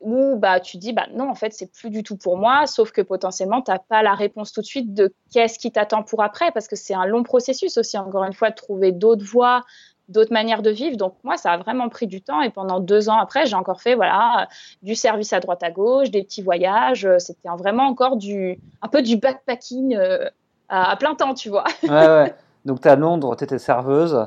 [0.00, 2.92] Ou bah, tu dis, bah, non, en fait, c'est plus du tout pour moi, sauf
[2.92, 6.22] que potentiellement, tu n'as pas la réponse tout de suite de qu'est-ce qui t'attend pour
[6.22, 9.62] après, parce que c'est un long processus aussi, encore une fois, de trouver d'autres voies,
[10.08, 10.96] d'autres manières de vivre.
[10.96, 13.80] Donc moi, ça a vraiment pris du temps et pendant deux ans après, j'ai encore
[13.80, 14.48] fait voilà
[14.82, 17.08] du service à droite à gauche, des petits voyages.
[17.18, 20.28] C'était vraiment encore du un peu du backpacking euh,
[20.68, 21.64] à, plein temps, tu vois.
[21.82, 22.34] ouais, ouais.
[22.64, 24.26] Donc tu es à Londres, tu étais serveuse.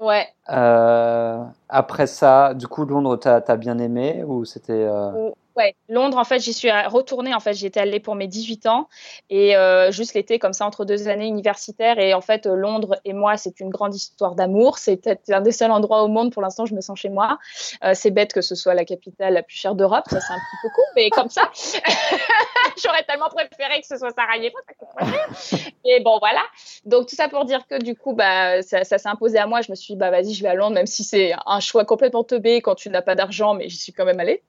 [0.00, 0.26] Ouais.
[0.50, 4.72] Euh, après ça, du coup, Londres, tu as, bien aimé ou c'était.
[4.72, 5.30] Euh...
[5.56, 7.32] Ouais, Londres, en fait, j'y suis retournée.
[7.32, 8.88] En fait, j'y étais allée pour mes 18 ans
[9.30, 11.98] et euh, juste l'été, comme ça, entre deux années universitaires.
[12.00, 14.78] Et en fait, Londres et moi, c'est une grande histoire d'amour.
[14.78, 17.38] C'est peut-être un des seuls endroits au monde, pour l'instant, je me sens chez moi.
[17.84, 20.04] Euh, c'est bête que ce soit la capitale la plus chère d'Europe.
[20.10, 21.48] Ça, c'est un petit peu cool, mais comme ça,
[22.84, 24.56] j'aurais tellement préféré que ce soit Sarajevo.
[25.84, 26.42] et bon, voilà.
[26.84, 29.60] Donc, tout ça pour dire que du coup, bah, ça, ça s'est imposé à moi.
[29.60, 31.84] Je me suis dit, bah, vas-y, je vais à Londres, même si c'est un choix
[31.84, 34.42] complètement teubé quand tu n'as pas d'argent, mais j'y suis quand même allée.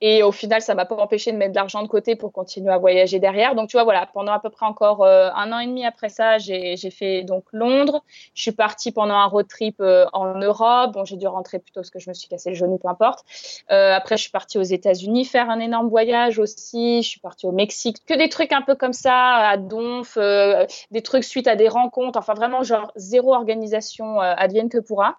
[0.00, 2.78] Et final, ça m'a pas empêché de mettre de l'argent de côté pour continuer à
[2.78, 3.54] voyager derrière.
[3.54, 6.08] Donc, tu vois, voilà, pendant à peu près encore euh, un an et demi après
[6.08, 8.02] ça, j'ai fait donc Londres.
[8.34, 10.92] Je suis partie pendant un road trip euh, en Europe.
[10.92, 13.24] Bon, j'ai dû rentrer plutôt parce que je me suis cassé le genou, peu importe.
[13.70, 17.02] Euh, après, je suis partie aux États-Unis faire un énorme voyage aussi.
[17.02, 17.98] Je suis partie au Mexique.
[18.06, 22.18] Que des trucs un peu comme ça, à Donf, des trucs suite à des rencontres.
[22.18, 25.18] Enfin, vraiment, genre zéro organisation advienne que pourra.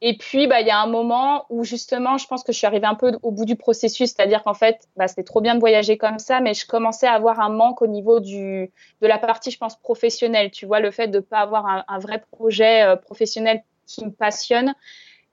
[0.00, 2.66] Et puis, bah, il y a un moment où justement, je pense que je suis
[2.66, 5.60] arrivée un peu au bout du processus, c'est-à-dire qu'en fait, bah, c'était trop bien de
[5.60, 9.18] voyager comme ça, mais je commençais à avoir un manque au niveau du, de la
[9.18, 10.52] partie, je pense, professionnelle.
[10.52, 14.12] Tu vois, le fait de ne pas avoir un, vrai projet euh, professionnel qui me
[14.12, 14.72] passionne,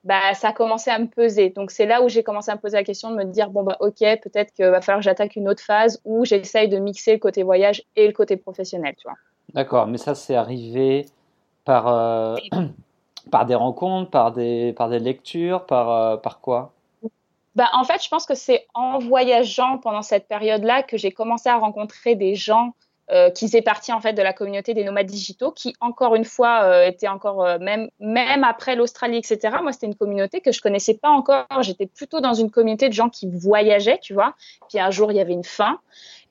[0.04, 1.52] bah, ça a commencé à me peser.
[1.52, 3.62] Donc, c'est là où j'ai commencé à me poser la question de me dire, bon,
[3.62, 7.14] bah, ok, peut-être qu'il va falloir que j'attaque une autre phase où j'essaye de mixer
[7.14, 9.18] le côté voyage et le côté professionnel, tu vois.
[9.54, 11.06] D'accord, mais ça, c'est arrivé
[11.66, 11.88] par...
[11.88, 12.36] Euh,
[13.32, 16.72] Par des rencontres, par des, par des lectures, par, euh, par quoi?
[17.56, 21.50] Bah, en fait, je pense que c'est en voyageant pendant cette période-là que j'ai commencé
[21.50, 22.74] à rencontrer des gens
[23.12, 26.26] euh, qui faisait partie en fait de la communauté des nomades digitaux, qui encore une
[26.26, 29.58] fois euh, était encore même même après l'Australie, etc.
[29.62, 31.46] Moi, c'était une communauté que je connaissais pas encore.
[31.62, 34.34] J'étais plutôt dans une communauté de gens qui voyageaient, tu vois.
[34.70, 35.80] Puis un jour, il y avait une fin.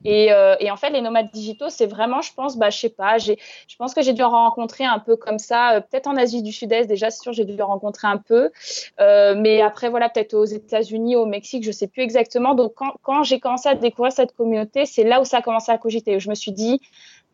[0.03, 2.89] Et, euh, et, en fait, les nomades digitaux, c'est vraiment, je pense, bah, je sais
[2.89, 3.33] pas, je
[3.77, 6.51] pense que j'ai dû en rencontrer un peu comme ça, euh, peut-être en Asie du
[6.51, 8.51] Sud-Est déjà, c'est sûr, j'ai dû en rencontrer un peu,
[8.99, 12.53] euh, mais après voilà, peut-être aux États-Unis, au Mexique, je sais plus exactement.
[12.53, 15.77] Donc quand, j'ai commencé à découvrir cette communauté, c'est là où ça a commencé à
[15.77, 16.19] cogiter.
[16.19, 16.81] Je me suis dit,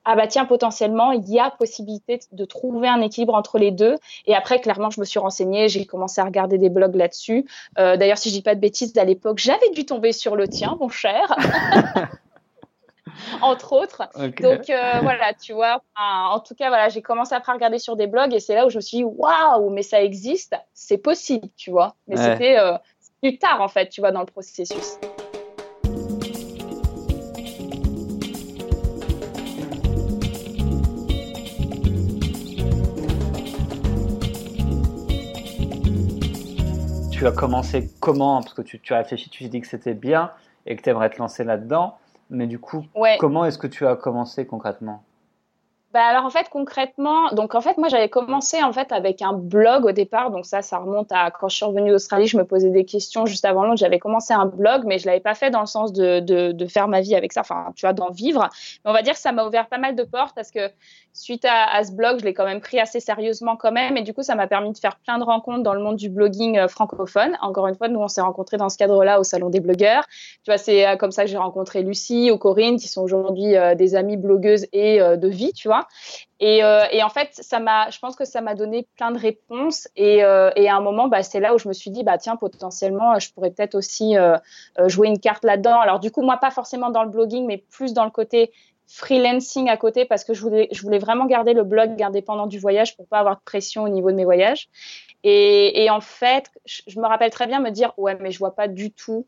[0.06, 3.98] ah bah tiens, potentiellement, il y a possibilité de trouver un équilibre entre les deux.
[4.26, 7.46] Et après, clairement, je me suis renseignée, j'ai commencé à regarder des blogs là-dessus.
[7.76, 10.76] D'ailleurs, si je dis pas de bêtises, à l'époque, j'avais dû tomber sur le tien,
[10.80, 11.36] mon cher.
[13.42, 14.04] entre autres.
[14.16, 15.82] Donc euh, voilà, tu vois.
[15.98, 18.66] en tout cas, voilà, j'ai commencé après à regarder sur des blogs et c'est là
[18.66, 21.96] où je me suis dit waouh, mais ça existe, c'est possible, tu vois.
[22.08, 22.78] Mais c'était euh,
[23.22, 24.98] plus tard en fait, tu vois, dans le processus.
[37.12, 38.42] Tu as commencé comment?
[38.42, 40.32] Parce que tu, tu as réfléchi, tu t'es dit que c'était bien
[40.66, 41.98] et que tu aimerais te lancer là-dedans.
[42.32, 42.86] Mais du coup,
[43.20, 45.04] comment est-ce que tu as commencé concrètement?
[45.94, 49.34] Bah alors en fait concrètement, donc en fait moi j'avais commencé en fait avec un
[49.34, 52.46] blog au départ, donc ça ça remonte à quand je suis revenue d'Australie, je me
[52.46, 55.50] posais des questions juste avant Londres, j'avais commencé un blog, mais je l'avais pas fait
[55.50, 58.48] dans le sens de, de, faire ma vie avec ça, enfin tu vois d'en vivre.
[58.86, 60.70] Mais on va dire que ça m'a ouvert pas mal de portes parce que
[61.12, 64.02] suite à, à ce blog, je l'ai quand même pris assez sérieusement quand même, et
[64.02, 66.58] du coup ça m'a permis de faire plein de rencontres dans le monde du blogging
[66.58, 67.38] euh, francophone.
[67.42, 70.06] Encore une fois, nous on s'est rencontrés dans ce cadre-là au salon des blogueurs.
[70.44, 73.58] Tu vois c'est euh, comme ça que j'ai rencontré Lucie ou Corinne qui sont aujourd'hui
[73.58, 75.81] euh, des amies blogueuses et de vie, tu vois.
[76.40, 79.20] Et, euh, et, en fait, ça m'a, je pense que ça m'a donné plein de
[79.20, 79.88] réponses.
[79.96, 82.18] Et, euh, et à un moment, bah, c'est là où je me suis dit, bah
[82.18, 84.38] tiens, potentiellement, je pourrais peut-être aussi euh,
[84.88, 85.80] jouer une carte là-dedans.
[85.80, 88.52] Alors du coup, moi, pas forcément dans le blogging, mais plus dans le côté
[88.88, 92.60] freelancing à côté, parce que je voulais, je voulais vraiment garder le blog indépendant du
[92.60, 94.68] voyage pour pas avoir de pression au niveau de mes voyages.
[95.24, 98.56] Et, et en fait, je me rappelle très bien me dire, ouais, mais je vois
[98.56, 99.28] pas du tout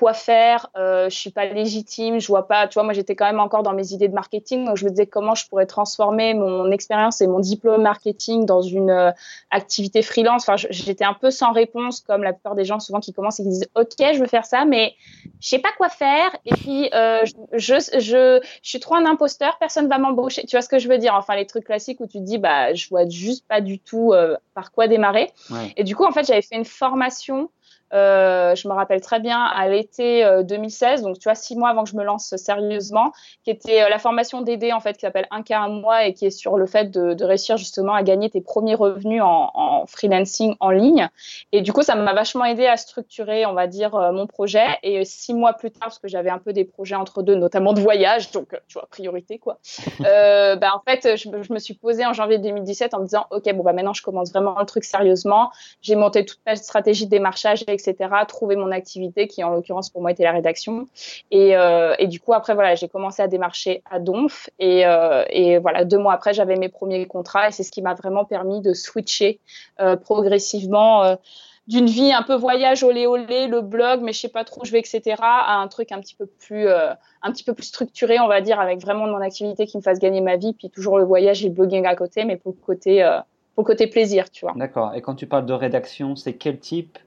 [0.00, 3.26] quoi faire, euh, je suis pas légitime, je vois pas, tu vois, moi j'étais quand
[3.26, 6.32] même encore dans mes idées de marketing, donc je me disais comment je pourrais transformer
[6.32, 9.10] mon expérience et mon diplôme marketing dans une euh,
[9.50, 10.48] activité freelance.
[10.48, 13.42] Enfin, j'étais un peu sans réponse, comme la plupart des gens souvent qui commencent et
[13.42, 14.94] qui disent ok, je veux faire ça, mais
[15.38, 16.34] je sais pas quoi faire.
[16.46, 20.46] Et puis euh, je, je, je, suis trop un imposteur, personne va m'embaucher.
[20.46, 21.14] Tu vois ce que je veux dire?
[21.14, 24.14] Enfin, les trucs classiques où tu te dis bah je vois juste pas du tout
[24.54, 25.30] par quoi démarrer.
[25.76, 27.50] Et du coup, en fait, j'avais fait une formation
[27.92, 31.70] euh, je me rappelle très bien à l'été 2016, euh, donc tu vois six mois
[31.70, 33.12] avant que je me lance sérieusement,
[33.44, 36.14] qui était euh, la formation d'aider en fait qui s'appelle un cas un mois et
[36.14, 39.50] qui est sur le fait de, de réussir justement à gagner tes premiers revenus en,
[39.54, 41.08] en freelancing en ligne.
[41.52, 44.66] Et du coup, ça m'a vachement aidé à structurer, on va dire, mon projet.
[44.82, 47.72] Et six mois plus tard, parce que j'avais un peu des projets entre deux, notamment
[47.72, 49.58] de voyage, donc tu vois priorité quoi.
[50.00, 53.52] bah, en fait, je, je, me suis posée en janvier 2017 en me disant ok
[53.54, 55.50] bon bah maintenant je commence vraiment le truc sérieusement.
[55.82, 59.90] J'ai monté toute ma stratégie de démarchage et etc., trouver mon activité qui en l'occurrence
[59.90, 60.88] pour moi était la rédaction.
[61.30, 65.58] Et, euh, du coup après voilà j'ai commencé à démarcher à Donf et, euh, et
[65.58, 68.60] voilà deux mois après j'avais mes premiers contrats et c'est ce qui m'a vraiment permis
[68.60, 69.38] de switcher
[69.80, 71.16] euh, progressivement
[71.68, 74.72] d'une vie un peu voyage olé olé, le blog, mais je sais pas trop je
[74.72, 78.26] vais, etc., à un truc un petit peu plus, un petit peu plus structuré, on
[78.26, 81.04] va dire, avec vraiment mon activité qui me fasse gagner ma vie, puis toujours le
[81.04, 83.08] voyage et le blogging à côté, mais pour le côté,
[83.54, 84.54] pour côté plaisir, tu vois.
[84.56, 84.94] D'accord.
[84.94, 86.98] Et quand tu parles de rédaction, c'est quel type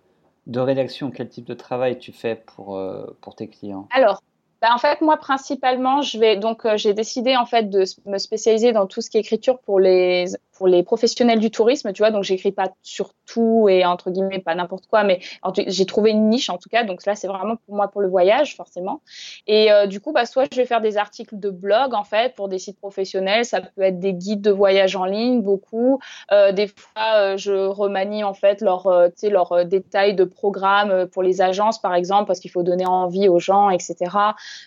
[0.48, 3.06] de rédaction, quel type de travail tu fais pour, euh,
[3.38, 3.88] tes clients?
[3.92, 4.22] Alors,
[4.62, 8.18] bah en fait, moi, principalement, je vais donc euh, j'ai décidé en fait de me
[8.18, 10.26] spécialiser dans tout ce qui est écriture pour les
[10.64, 12.12] pour les professionnels du tourisme, tu vois.
[12.12, 15.20] Donc, j'écris pas sur tout et entre guillemets pas n'importe quoi, mais
[15.68, 16.84] j'ai trouvé une niche en tout cas.
[16.84, 19.02] Donc là, c'est vraiment pour moi pour le voyage forcément.
[19.48, 22.34] Et euh, du coup, bah soit je vais faire des articles de blog en fait
[22.36, 23.46] pour des sites professionnels.
[23.46, 26.00] Ça peut être des guides de voyage en ligne, beaucoup.
[26.32, 28.84] Euh, des fois, euh, je remanie en fait leurs
[29.20, 33.70] tu de programme pour les agences par exemple parce qu'il faut donner envie aux gens,
[33.70, 33.96] etc.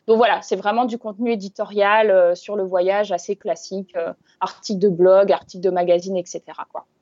[0.06, 3.94] Donc voilà, c'est vraiment du contenu éditorial sur le voyage assez classique,
[4.40, 6.42] articles de blog, articles de magazine, etc.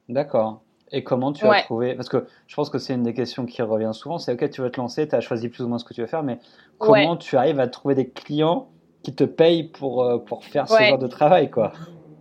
[0.08, 0.60] D'accord.
[0.92, 3.62] Et comment tu as trouvé Parce que je pense que c'est une des questions qui
[3.62, 4.18] revient souvent.
[4.18, 6.00] C'est ok, tu vas te lancer, tu as choisi plus ou moins ce que tu
[6.00, 6.38] veux faire, mais
[6.78, 8.68] comment tu arrives à trouver des clients
[9.02, 11.72] qui te payent pour, euh, pour faire ce genre de travail, quoi?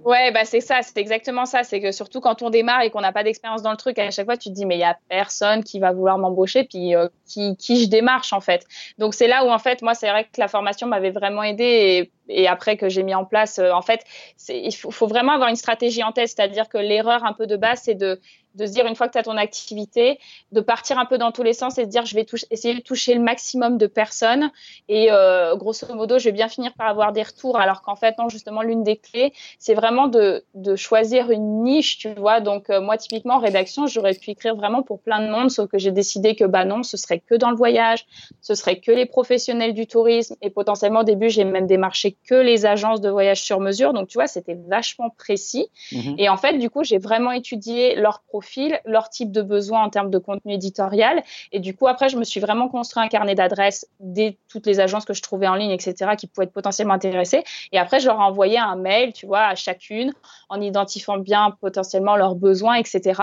[0.05, 1.63] Ouais, bah c'est ça, c'est exactement ça.
[1.63, 4.11] C'est que surtout quand on démarre et qu'on n'a pas d'expérience dans le truc, à
[4.11, 6.93] chaque fois tu te dis mais il y a personne qui va vouloir m'embaucher, puis
[6.93, 8.65] euh, qui, qui je démarche en fait.
[8.97, 12.11] Donc c'est là où en fait moi c'est vrai que la formation m'avait vraiment aidé
[12.27, 14.03] et, et, après que j'ai mis en place, euh, en fait
[14.49, 17.55] il faut, faut, vraiment avoir une stratégie en tête, c'est-à-dire que l'erreur un peu de
[17.55, 18.19] base c'est de
[18.55, 20.19] de se dire une fois que tu as ton activité,
[20.51, 22.81] de partir un peu dans tous les sens et de dire je vais essayer de
[22.81, 24.51] toucher le maximum de personnes.
[24.89, 27.59] Et euh, grosso modo je vais bien finir par avoir des retours.
[27.59, 31.97] Alors qu'en fait non justement l'une des clés c'est vraiment de, de, choisir une niche
[31.97, 32.41] tu vois.
[32.41, 35.69] Donc euh, moi typiquement en rédaction j'aurais pu écrire vraiment pour plein de monde sauf
[35.69, 38.05] que j'ai décidé que bah non ce serait que dans le voyage
[38.41, 40.35] ce serait que les professionnels du tourisme.
[40.41, 43.93] Et potentiellement au début j'ai même démarché que les agences de voyage sur mesure.
[43.93, 45.67] Donc tu vois c'était vachement précis.
[45.91, 46.15] Mhm.
[46.17, 48.42] et en fait du coup j'ai vraiment étudié leur profil
[48.85, 51.23] leur type de besoin en termes de contenu éditorial.
[51.51, 54.79] Et du coup, après, je me suis vraiment construit un carnet d'adresses des toutes les
[54.79, 57.43] agences que je trouvais en ligne, etc., qui pouvaient être potentiellement intéressées.
[57.71, 60.13] Et après, je leur ai envoyé un mail, tu vois, à chacune,
[60.49, 63.13] en identifiant bien potentiellement leurs besoins, etc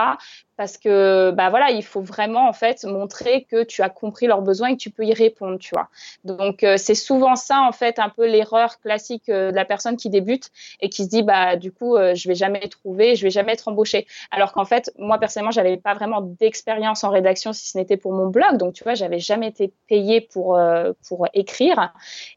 [0.61, 4.43] parce que bah voilà, il faut vraiment en fait montrer que tu as compris leurs
[4.43, 5.89] besoins et que tu peux y répondre, tu vois.
[6.23, 9.97] Donc euh, c'est souvent ça en fait un peu l'erreur classique euh, de la personne
[9.97, 13.23] qui débute et qui se dit bah du coup euh, je vais jamais trouver, je
[13.23, 14.05] vais jamais être embauchée.
[14.29, 18.13] Alors qu'en fait moi personnellement j'avais pas vraiment d'expérience en rédaction si ce n'était pour
[18.13, 20.59] mon blog, donc tu vois j'avais jamais été payée pour
[21.07, 21.91] pour écrire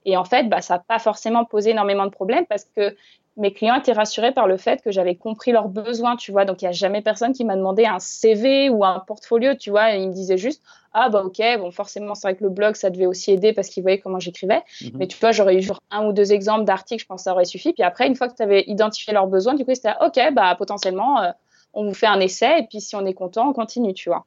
[0.06, 2.96] et en fait bah ça n'a pas forcément posé énormément de problèmes parce que
[3.36, 6.44] mes clients étaient rassurés par le fait que j'avais compris leurs besoins, tu vois.
[6.44, 9.70] Donc, il n'y a jamais personne qui m'a demandé un CV ou un portfolio, tu
[9.70, 9.94] vois.
[9.94, 12.76] Et ils me disaient juste, ah, bah, ok, bon, forcément, c'est vrai que le blog,
[12.76, 14.62] ça devait aussi aider parce qu'ils voyaient comment j'écrivais.
[14.82, 14.90] Mhm.
[14.94, 17.32] Mais tu vois, j'aurais eu genre un ou deux exemples d'articles, je pense que ça
[17.32, 17.72] aurait suffi.
[17.72, 20.54] Puis après, une fois que tu avais identifié leurs besoins, du coup, c'était, ok, bah,
[20.56, 21.30] potentiellement, euh,
[21.72, 22.60] on vous fait un essai.
[22.60, 24.24] Et puis, si on est content, on continue, tu vois.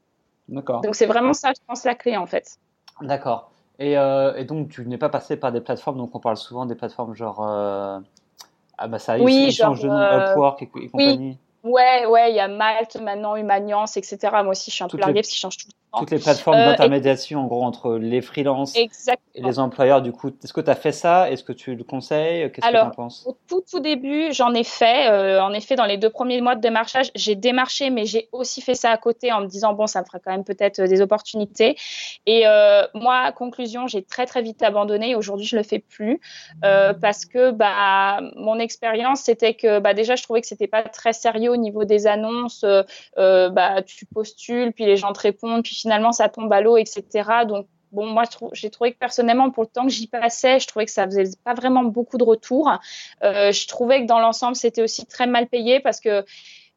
[0.50, 0.82] D'accord.
[0.82, 2.58] Donc, c'est vraiment ça, je pense, la clé, en fait.
[3.02, 3.52] D'accord.
[3.80, 6.65] Et, euh, et, donc, tu n'es pas passé par des plateformes, donc on parle souvent
[6.65, 7.48] des plateformes genre.
[7.48, 8.00] Euh,
[8.78, 11.30] ah bah ça oui, change de nom, Upwork et, et compagnie.
[11.30, 11.38] Oui.
[11.63, 14.18] Ouais, ouais, il y a Malte maintenant, Humaniance, etc.
[14.32, 16.65] Moi aussi, je suis un peu larguée parce qu'ils changent tout toutes les plateformes euh,
[16.65, 18.89] d'intermédiation, en gros, entre les freelances et
[19.36, 20.30] les employeurs, du coup.
[20.43, 21.32] Est-ce que tu as fait ça?
[21.32, 22.52] Est-ce que tu le conseilles?
[22.52, 23.26] Qu'est-ce que tu en penses?
[23.26, 25.10] Au tout, tout début, j'en ai fait.
[25.10, 28.62] Euh, en effet, dans les deux premiers mois de démarchage, j'ai démarché, mais j'ai aussi
[28.62, 31.02] fait ça à côté en me disant, bon, ça me fera quand même peut-être des
[31.02, 31.78] opportunités.
[32.26, 35.15] Et euh, moi, conclusion, j'ai très, très vite abandonné.
[35.15, 36.19] Aujourd'hui, je le fais plus
[36.62, 41.13] parce que bah, mon expérience, c'était que bah, déjà, je trouvais que c'était pas très
[41.13, 42.65] sérieux au niveau des annonces.
[43.15, 47.46] bah, tu postules, puis les gens te répondent, puis finalement ça tombe à l'eau, etc.
[47.48, 50.86] Donc bon, moi j'ai trouvé que personnellement pour le temps que j'y passais, je trouvais
[50.86, 52.72] que ça faisait pas vraiment beaucoup de retours.
[53.24, 56.26] Euh, je trouvais que dans l'ensemble c'était aussi très mal payé parce que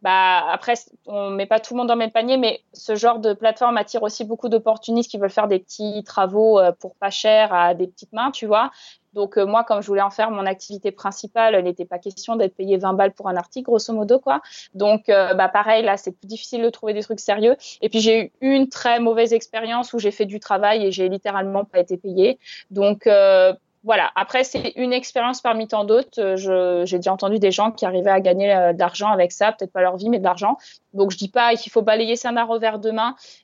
[0.03, 0.75] bah, après,
[1.07, 3.77] on met pas tout le monde dans le même panier, mais ce genre de plateforme
[3.77, 7.75] attire aussi beaucoup d'opportunistes qui veulent faire des petits travaux euh, pour pas cher à
[7.75, 8.71] des petites mains, tu vois.
[9.15, 12.37] Donc euh, moi, comme je voulais en faire mon activité principale, il n'était pas question
[12.37, 14.41] d'être payé 20 balles pour un article, grosso modo, quoi.
[14.75, 17.57] Donc euh, bah pareil, là, c'est plus difficile de trouver des trucs sérieux.
[17.83, 21.09] Et puis j'ai eu une très mauvaise expérience où j'ai fait du travail et j'ai
[21.09, 22.39] littéralement pas été payée.
[22.71, 24.11] Donc euh, voilà.
[24.15, 26.37] Après, c'est une expérience parmi tant d'autres.
[26.85, 29.81] J'ai déjà entendu des gens qui arrivaient à gagner de l'argent avec ça, peut-être pas
[29.81, 30.59] leur vie, mais de l'argent.
[30.93, 32.79] Donc, je dis pas qu'il faut balayer ça d'un revers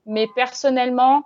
[0.04, 1.24] mais personnellement,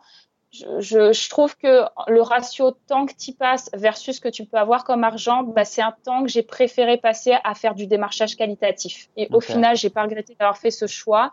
[0.52, 4.84] je, trouve que le ratio temps que tu passes versus ce que tu peux avoir
[4.84, 9.08] comme argent, bah, c'est un temps que j'ai préféré passer à faire du démarchage qualitatif.
[9.16, 11.30] Et au final, j'ai pas regretté d'avoir fait ce choix,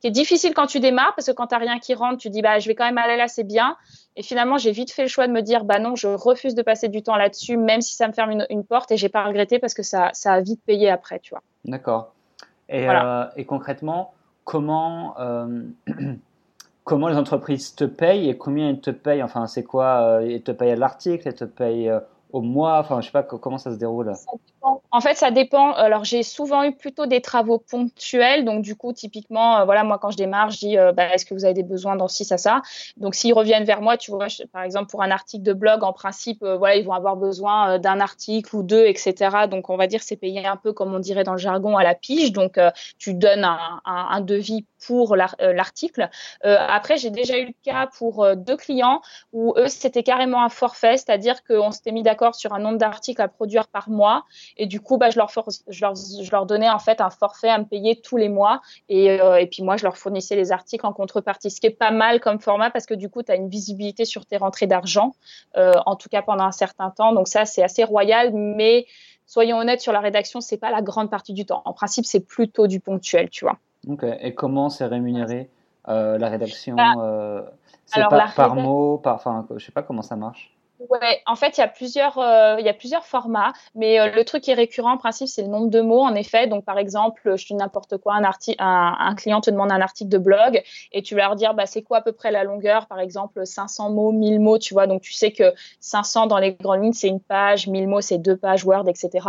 [0.00, 2.30] qui est difficile quand tu démarres, parce que quand tu n'as rien qui rentre, tu
[2.30, 3.76] dis bah je vais quand même aller là, c'est bien.
[4.16, 6.62] Et finalement, j'ai vite fait le choix de me dire bah non, je refuse de
[6.62, 9.58] passer du temps là-dessus, même si ça me ferme une, porte, et j'ai pas regretté
[9.58, 11.42] parce que ça, ça a vite payé après, tu vois.
[11.64, 12.14] D'accord.
[12.68, 15.64] Et, euh, et, concrètement, comment euh,
[16.90, 20.38] comment les entreprises te payent et combien elles te payent Enfin, c'est quoi Elles euh,
[20.40, 22.00] te payent à l'article, elles te payent euh,
[22.32, 24.12] au mois Enfin, je sais pas comment ça se déroule?
[24.62, 25.72] En fait, ça dépend.
[25.72, 28.44] Alors, j'ai souvent eu plutôt des travaux ponctuels.
[28.44, 31.34] Donc, du coup, typiquement, euh, voilà, moi, quand je démarre, je dis, bah, est-ce que
[31.34, 32.62] vous avez des besoins dans ci, ça, ça
[32.96, 35.92] Donc, s'ils reviennent vers moi, tu vois, par exemple, pour un article de blog, en
[35.92, 39.46] principe, voilà, ils vont avoir besoin d'un article ou deux, etc.
[39.50, 41.82] Donc, on va dire, c'est payé un peu, comme on dirait dans le jargon, à
[41.82, 42.32] la pige.
[42.32, 42.58] Donc,
[42.98, 46.08] tu donnes un, un, devis pour euh, l'article.
[46.44, 49.00] Euh, après, j'ai déjà eu le cas pour euh, deux clients
[49.32, 53.20] où eux, c'était carrément un forfait, c'est-à-dire qu'on s'était mis d'accord sur un nombre d'articles
[53.22, 54.24] à produire par mois.
[54.56, 57.48] Et du coup, bah, je, leur je, leur, je leur donnais en fait un forfait
[57.48, 58.60] à me payer tous les mois.
[58.88, 61.90] Et, et puis moi, je leur fournissais les articles en contrepartie, ce qui est pas
[61.90, 65.12] mal comme format parce que du coup, tu as une visibilité sur tes rentrées d'argent,
[65.56, 67.12] en tout cas pendant un certain temps.
[67.12, 68.86] Donc ça, c'est assez royal, mais
[69.30, 71.62] soyons honnêtes sur la rédaction, c'est pas la grande partie du temps.
[71.64, 73.58] En principe, c'est plutôt du ponctuel, tu vois.
[74.20, 75.48] Et comment c'est rémunéré
[75.88, 77.42] euh, la rédaction bah, euh,
[77.86, 80.52] C'est par, par mot, par, enfin, je sais pas comment ça marche.
[80.88, 82.56] Ouais, en fait, il y a plusieurs, euh,
[83.02, 86.00] formats, mais euh, le truc qui est récurrent en principe, c'est le nombre de mots.
[86.00, 90.08] En effet, donc par exemple, je dis n'importe quoi, un, client te demande un article
[90.08, 90.62] de blog
[90.92, 93.44] et tu vas leur dire, bah c'est quoi à peu près la longueur, par exemple
[93.44, 94.86] 500 mots, 1000 mots, tu vois.
[94.86, 98.18] Donc tu sais que 500 dans les grandes lignes, c'est une page, 1000 mots, c'est
[98.18, 99.28] deux pages Word, etc.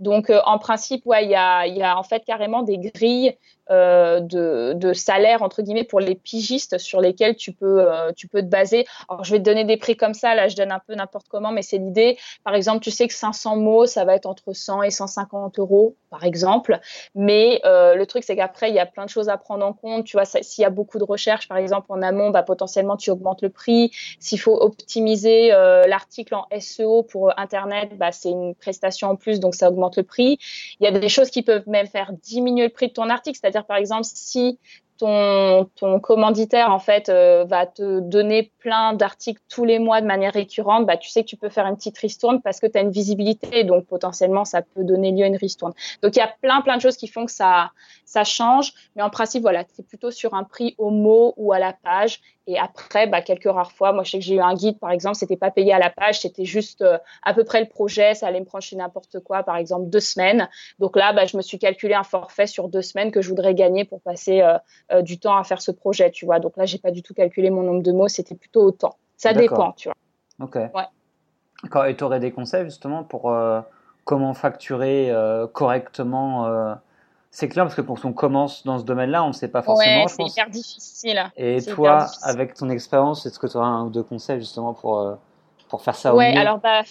[0.00, 2.78] Donc euh, en principe, ouais, il y a, il y a en fait carrément des
[2.78, 8.12] grilles euh, de, de, salaire entre guillemets pour les pigistes sur lesquels tu peux euh,
[8.16, 8.86] tu peux te baser.
[9.08, 11.28] Alors je vais te donner des prix comme ça, là je donne un peu n'importe
[11.28, 12.18] comment, mais c'est l'idée.
[12.44, 15.96] Par exemple, tu sais que 500 mots, ça va être entre 100 et 150 euros
[16.10, 16.78] par exemple.
[17.14, 19.72] Mais euh, le truc c'est qu'après il y a plein de choses à prendre en
[19.72, 20.04] compte.
[20.04, 23.10] Tu vois, s'il y a beaucoup de recherches par exemple en amont, bah, potentiellement tu
[23.10, 23.92] augmentes le prix.
[24.18, 29.54] S'il faut optimiser l'article en SEO pour Internet, bah, c'est une prestation en plus, donc
[29.54, 30.38] ça augmente le prix.
[30.80, 33.38] Il y a des choses qui peuvent même faire diminuer le prix de ton article,
[33.40, 34.58] c'est-à-dire par exemple si
[35.00, 40.32] ton, commanditaire en fait euh, va te donner plein d'articles tous les mois de manière
[40.32, 42.82] récurrente, bah, tu sais que tu peux faire une petite ristourne parce que tu as
[42.82, 45.72] une visibilité, donc potentiellement ça peut donner lieu à une ristourne.
[46.02, 47.70] Donc il y a plein plein de choses qui font que ça,
[48.04, 51.58] ça change, mais en principe voilà, c'est plutôt sur un prix au mot ou à
[51.58, 52.20] la page.
[52.46, 54.90] Et après, bah, quelques rares fois, moi je sais que j'ai eu un guide par
[54.90, 58.14] exemple, c'était pas payé à la page, c'était juste euh, à peu près le projet,
[58.14, 60.48] ça allait me prendre chez n'importe quoi, par exemple deux semaines.
[60.78, 63.54] Donc là, bah, je me suis calculé un forfait sur deux semaines que je voudrais
[63.54, 64.58] gagner pour passer euh,
[64.92, 66.40] euh, du temps à faire ce projet, tu vois.
[66.40, 68.96] Donc là, j'ai pas du tout calculé mon nombre de mots, c'était plutôt autant.
[69.16, 69.96] Ça dépend, tu vois.
[70.44, 70.56] Ok.
[70.56, 71.90] Ouais.
[71.90, 73.30] Et tu aurais des conseils justement pour
[74.04, 75.12] comment facturer
[75.52, 76.74] correctement
[77.30, 80.04] c'est clair parce que pour qu'on commence dans ce domaine-là, on ne sait pas forcément.
[80.04, 81.30] Ouais, c'est hyper difficile.
[81.36, 85.18] Et toi, avec ton expérience, est-ce que tu auras un ou deux conseils justement pour,
[85.68, 86.82] pour faire ça ouais, au mieux alors bah,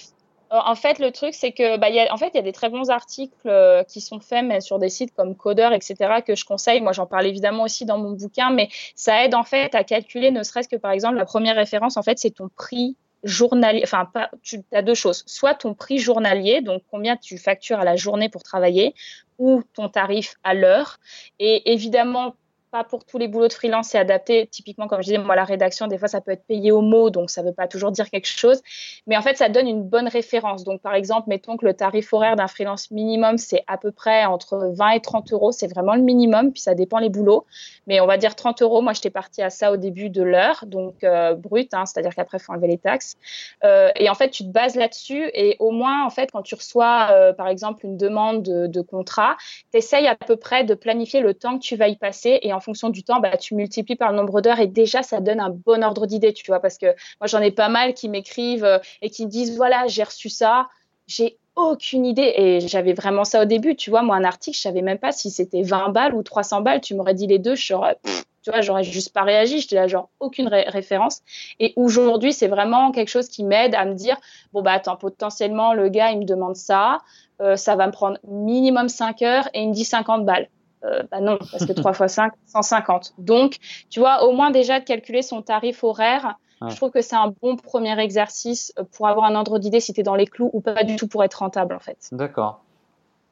[0.51, 2.43] euh, en fait, le truc, c'est que, bah, y a, en fait, il y a
[2.43, 6.21] des très bons articles euh, qui sont faits mais sur des sites comme Coder, etc.,
[6.25, 6.81] que je conseille.
[6.81, 10.31] Moi, j'en parle évidemment aussi dans mon bouquin, mais ça aide en fait à calculer,
[10.31, 13.81] ne serait-ce que par exemple, la première référence, en fait, c'est ton prix journalier.
[13.83, 15.23] Enfin, pas, tu as deux choses.
[15.27, 18.93] Soit ton prix journalier, donc combien tu factures à la journée pour travailler,
[19.37, 20.99] ou ton tarif à l'heure.
[21.39, 22.35] Et évidemment,
[22.71, 24.47] pas pour tous les boulots de freelance, c'est adapté.
[24.47, 27.09] Typiquement, comme je disais, moi, la rédaction, des fois, ça peut être payé au mot,
[27.09, 28.61] donc ça ne veut pas toujours dire quelque chose.
[29.07, 30.63] Mais en fait, ça donne une bonne référence.
[30.63, 34.25] Donc, par exemple, mettons que le tarif horaire d'un freelance minimum, c'est à peu près
[34.25, 35.51] entre 20 et 30 euros.
[35.51, 37.45] C'est vraiment le minimum, puis ça dépend les boulots.
[37.87, 38.81] Mais on va dire 30 euros.
[38.81, 42.37] Moi, j'étais partie à ça au début de l'heure, donc euh, brut, hein, c'est-à-dire qu'après,
[42.37, 43.17] il faut enlever les taxes.
[43.63, 45.29] Euh, et en fait, tu te bases là-dessus.
[45.33, 49.35] Et au moins, en fait, quand tu reçois, euh, par exemple, une demande de, contrat,
[49.71, 52.39] tu essayes à peu près de planifier le temps que tu vas y passer.
[52.59, 55.49] Fonction du temps, bah, tu multiplies par le nombre d'heures et déjà, ça donne un
[55.49, 56.87] bon ordre d'idée, tu vois, parce que
[57.19, 60.29] moi, j'en ai pas mal qui m'écrivent euh, et qui me disent, voilà, j'ai reçu
[60.29, 60.67] ça,
[61.07, 62.33] j'ai aucune idée.
[62.35, 65.11] Et j'avais vraiment ça au début, tu vois, moi, un article, je savais même pas
[65.11, 67.97] si c'était 20 balles ou 300 balles, tu m'aurais dit les deux, j'aurais,
[68.43, 71.21] tu vois, j'aurais juste pas réagi, j'étais là, genre, aucune référence.
[71.59, 74.17] Et aujourd'hui, c'est vraiment quelque chose qui m'aide à me dire,
[74.53, 76.99] bon, bah, attends, potentiellement, le gars, il me demande ça,
[77.41, 80.49] euh, ça va me prendre minimum 5 heures et il me dit 50 balles.
[80.85, 83.13] Euh, bah non, parce que 3 fois 5, 150.
[83.17, 83.57] Donc,
[83.89, 86.35] tu vois, au moins déjà de calculer son tarif horaire,
[86.67, 90.01] je trouve que c'est un bon premier exercice pour avoir un ordre d'idée si tu
[90.01, 92.09] es dans les clous ou pas du tout pour être rentable, en fait.
[92.11, 92.61] D'accord.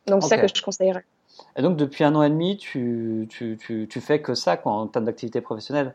[0.07, 1.03] Donc, c'est ça que je conseillerais.
[1.57, 4.71] Et donc, depuis un an et demi, tu, tu, tu, tu fais que ça quoi,
[4.71, 5.93] en termes d'activité professionnelle?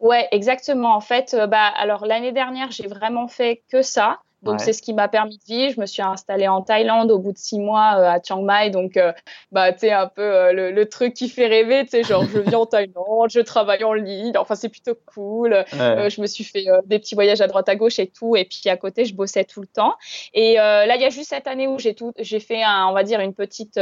[0.00, 0.94] Ouais, exactement.
[0.94, 4.20] En fait, euh, bah, alors l'année dernière, j'ai vraiment fait que ça.
[4.46, 5.74] Donc, c'est ce qui m'a permis de vivre.
[5.74, 8.70] Je me suis installée en Thaïlande au bout de six mois euh, à Chiang Mai.
[8.70, 9.12] Donc, euh,
[9.52, 11.84] bah, tu un peu euh, le, truc qui fait rêver.
[11.84, 14.32] Tu sais, genre, je vis en Thaïlande, je travaille en ligne.
[14.38, 15.64] Enfin, c'est plutôt cool.
[15.72, 18.36] je me suis fait des petits voyages à droite à gauche et tout.
[18.36, 19.94] Et puis, à côté, je bossais tout le temps.
[20.32, 22.92] Et là, il y a juste cette année où j'ai tout, j'ai fait, un, on
[22.92, 23.80] va dire, une petite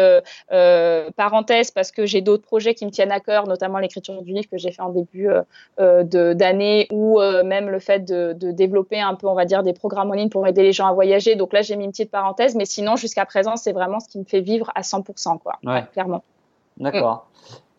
[1.16, 4.48] parenthèse parce que j'ai d'autres projets qui me tiennent à cœur, notamment l'écriture du livre
[4.50, 5.28] que j'ai fait en début
[5.78, 10.10] d'année ou même le fait de, de développer un peu, on va dire, des programmes
[10.10, 11.36] en ligne pour aider les gens à voyager.
[11.36, 14.18] Donc là, j'ai mis une petite parenthèse, mais sinon, jusqu'à présent, c'est vraiment ce qui
[14.18, 15.58] me fait vivre à 100%, quoi.
[15.64, 15.84] Ouais.
[15.92, 16.22] Clairement.
[16.76, 17.28] D'accord.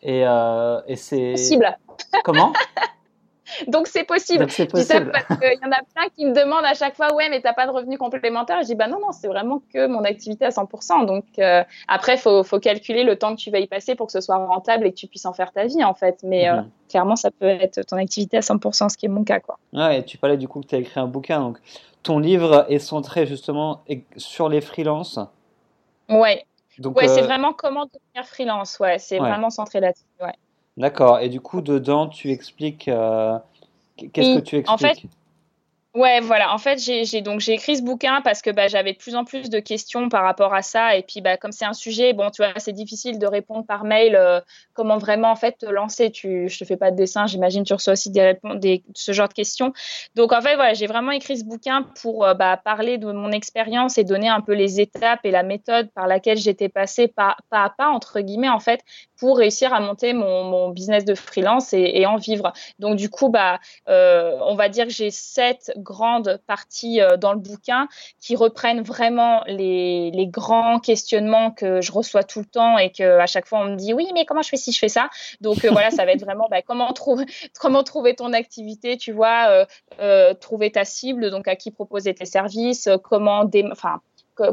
[0.02, 1.32] Et, euh, et c'est.
[1.32, 1.78] Possible.
[2.24, 2.52] Comment?
[3.68, 4.50] Donc c'est possible.
[4.50, 5.12] c'est possible.
[5.12, 7.52] parce qu'il y en a plein qui me demandent à chaque fois, ouais, mais t'as
[7.52, 8.58] pas de revenus complémentaires.
[8.62, 11.06] Je dis, bah non, non, c'est vraiment que mon activité à 100%.
[11.06, 14.12] Donc euh, après, faut, faut calculer le temps que tu vas y passer pour que
[14.12, 16.20] ce soit rentable et que tu puisses en faire ta vie, en fait.
[16.22, 16.70] Mais euh, mhm.
[16.88, 19.58] clairement, ça peut être ton activité à 100%, ce qui est mon cas, quoi.
[19.72, 21.40] Ouais, et tu parlais du coup que tu as écrit un bouquin.
[21.40, 21.58] Donc
[22.02, 23.82] ton livre est centré justement
[24.16, 25.18] sur les freelances.
[26.08, 26.44] Ouais.
[26.78, 28.78] Donc, ouais, c'est euh, vraiment comment devenir freelance.
[28.80, 30.04] Ouais, c'est vraiment centré là-dessus.
[30.20, 30.34] Ouais.
[30.76, 31.20] D'accord.
[31.20, 32.88] Et du coup, dedans, tu expliques.
[32.88, 33.38] Euh,
[33.96, 35.02] qu'est-ce que tu expliques En fait,
[35.96, 36.52] Ouais, voilà.
[36.52, 39.24] En fait, j'ai donc j'ai écrit ce bouquin parce que bah, j'avais de plus en
[39.24, 40.94] plus de questions par rapport à ça.
[40.94, 43.84] Et puis, bah, comme c'est un sujet, bon, tu vois, c'est difficile de répondre par
[43.84, 44.14] mail.
[44.14, 44.42] Euh,
[44.74, 47.64] comment vraiment en fait te lancer Tu, je te fais pas de dessin, j'imagine.
[47.64, 49.72] Tu reçois aussi des réponses, des, ce genre de questions.
[50.14, 53.32] Donc, en fait, voilà, j'ai vraiment écrit ce bouquin pour euh, bah, parler de mon
[53.32, 57.38] expérience et donner un peu les étapes et la méthode par laquelle j'étais passée pas,
[57.48, 58.82] pas à pas entre guillemets en fait
[59.18, 62.52] pour réussir à monter mon, mon business de freelance et, en vivre.
[62.78, 67.38] Donc, du coup, bah, euh, on va dire que j'ai sept grande partie dans le
[67.38, 67.88] bouquin
[68.20, 73.26] qui reprennent vraiment les, grands questionnements que je reçois tout le temps et que à
[73.26, 75.08] chaque fois on me dit oui, mais comment je fais si je fais ça?
[75.40, 77.24] Donc voilà, ça va être vraiment bah, comment, trouver,
[77.60, 79.66] comment trouver ton activité, tu vois,
[80.40, 84.00] trouver ta cible, donc à qui proposer tes services, comment, enfin,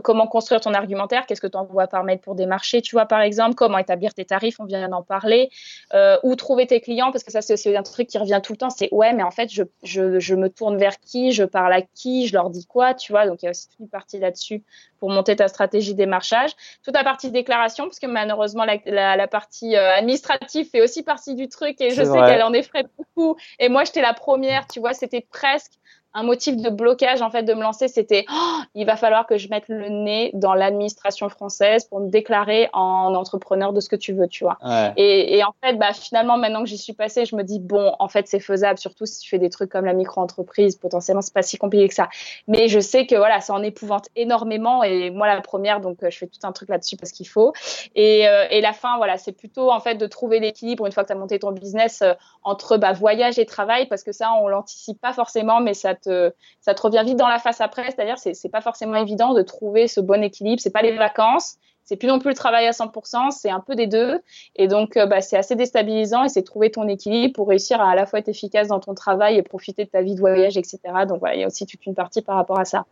[0.04, 3.22] comment construire ton argumentaire, qu'est-ce que tu envoies par mail pour démarcher, tu vois, par
[3.22, 5.50] exemple, comment établir tes tarifs, on vient d'en parler,
[5.94, 8.54] euh, où trouver tes clients, parce que ça, c'est aussi un truc qui revient tout
[8.54, 11.44] le temps, c'est ouais, mais en fait, je, je, je, me tourne vers qui, je
[11.44, 13.80] parle à qui, je leur dis quoi, tu vois, donc il y a aussi toute
[13.80, 14.64] une partie là-dessus
[15.00, 16.52] pour monter ta stratégie démarchage.
[16.84, 21.36] Toute la partie déclaration, parce que malheureusement, la, la, partie euh, administrative fait aussi partie
[21.36, 24.80] du truc, et je sais qu'elle en effraie beaucoup, et moi, j'étais la première, tu
[24.80, 25.74] vois, c'était presque
[26.14, 29.38] un motif de blocage en fait de me lancer, c'était oh, il va falloir que
[29.38, 33.96] je mette le nez dans l'administration française pour me déclarer en entrepreneur de ce que
[33.96, 34.58] tu veux, tu vois.
[34.98, 37.94] Et, et, en fait, bah, finalement, maintenant que j'y suis passée, je me dis bon,
[38.00, 41.34] en fait, c'est faisable, surtout si tu fais des trucs comme la micro-entreprise, potentiellement, c'est
[41.34, 42.10] pas si compliqué que ça.
[42.48, 46.10] Mais je sais que voilà, ça en épouvante énormément et moi la première, donc euh,
[46.10, 47.54] je fais tout un truc là-dessus parce qu'il faut.
[47.96, 51.04] Et, euh, et, la fin, voilà, c'est plutôt en fait de trouver l'équilibre une fois
[51.04, 54.32] que tu as monté ton business euh, entre bah, voyage et travail parce que ça,
[54.42, 57.86] on l'anticipe pas forcément, mais ça ça te revient vite dans la face après.
[57.86, 60.62] C'est-à-dire, c'est, c'est pas forcément évident de trouver ce bon équilibre.
[60.62, 63.76] C'est pas les vacances, c'est plus non plus le travail à 100%, c'est un peu
[63.76, 64.20] des deux.
[64.56, 67.94] Et donc, euh, bah, c'est assez déstabilisant et c'est trouver ton équilibre pour réussir à
[67.94, 70.58] à la fois être efficace dans ton travail et profiter de ta vie de voyage,
[70.58, 70.80] etc.
[71.08, 72.86] Donc, voilà, il y a aussi toute une partie par rapport à ça.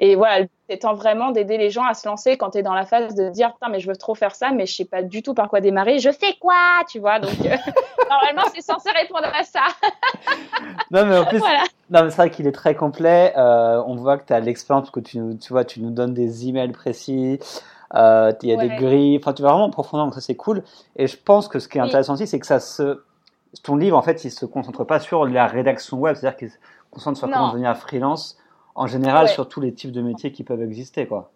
[0.00, 2.84] Et voilà, étant vraiment d'aider les gens à se lancer quand tu es dans la
[2.84, 5.22] phase de dire, putain, mais je veux trop faire ça, mais je sais pas du
[5.22, 5.98] tout par quoi démarrer.
[5.98, 7.20] Je fais quoi, tu vois?
[7.20, 7.56] Donc, euh,
[8.10, 9.60] normalement, c'est censé répondre à ça.
[10.90, 11.40] non, mais en plus,
[11.90, 13.32] non, c'est vrai qu'il est très complet.
[13.36, 16.48] Euh, on voit que tu as l'expérience, que tu, tu vois, tu nous donnes des
[16.48, 17.38] emails précis.
[17.94, 20.34] Euh, il y a des grilles, enfin tu vas vraiment en profondeur, donc ça c'est
[20.34, 20.62] cool.
[20.96, 23.02] Et je pense que ce qui est intéressant aussi, c'est que ça se,
[23.62, 26.56] ton livre en fait, il se concentre pas sur la rédaction web, c'est-à-dire qu'il se
[26.90, 28.38] concentre sur comment devenir freelance,
[28.74, 31.30] en général sur tous les types de métiers qui peuvent exister, quoi.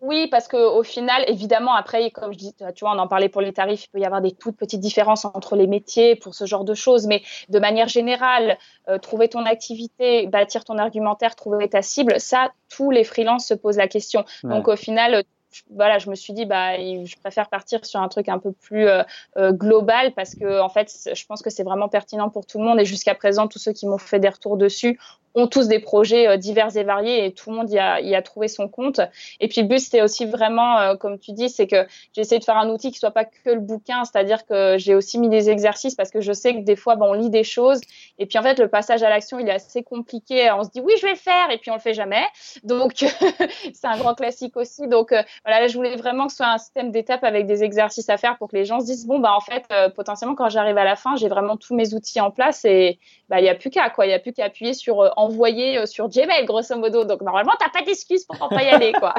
[0.00, 3.40] Oui, parce qu'au final, évidemment, après, comme je dis, tu vois, on en parlait pour
[3.40, 6.44] les tarifs, il peut y avoir des toutes petites différences entre les métiers pour ce
[6.46, 8.58] genre de choses, mais de manière générale,
[8.88, 13.54] euh, trouver ton activité, bâtir ton argumentaire, trouver ta cible, ça, tous les freelances se
[13.54, 14.24] posent la question.
[14.44, 15.24] Donc au final,
[15.70, 18.86] voilà, je me suis dit, bah, je préfère partir sur un truc un peu plus
[18.86, 19.02] euh,
[19.36, 22.64] euh, global parce que, en fait, je pense que c'est vraiment pertinent pour tout le
[22.64, 22.80] monde.
[22.80, 24.98] Et jusqu'à présent, tous ceux qui m'ont fait des retours dessus
[25.34, 28.14] ont tous des projets euh, divers et variés et tout le monde y a, y
[28.14, 29.00] a trouvé son compte.
[29.40, 32.44] Et puis, le but, c'était aussi vraiment, comme tu dis, c'est que j'ai essayé de
[32.44, 35.50] faire un outil qui soit pas que le bouquin, c'est-à-dire que j'ai aussi mis des
[35.50, 37.80] exercices parce que je sais que des fois, on lit des choses
[38.18, 40.50] et puis, en fait, le passage à l'action, il est assez compliqué.
[40.50, 42.24] On se dit, oui, je vais le faire et puis on le fait jamais.
[42.64, 42.92] Donc,
[43.72, 44.88] c'est un grand classique aussi.
[44.88, 45.14] Donc,
[45.44, 48.16] voilà, là, je voulais vraiment que ce soit un système d'étapes avec des exercices à
[48.16, 50.78] faire pour que les gens se disent bon bah en fait euh, potentiellement quand j'arrive
[50.78, 53.54] à la fin j'ai vraiment tous mes outils en place et bah il y a
[53.54, 54.06] plus qu'à quoi.
[54.06, 57.04] Il y a plus qu'à appuyer sur euh, envoyer euh, sur Gmail grosso modo.
[57.04, 59.14] Donc normalement t'as pas d'excuse pour pas y aller quoi.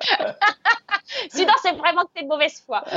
[1.30, 2.84] Sinon c'est vraiment que t'es de mauvaise foi.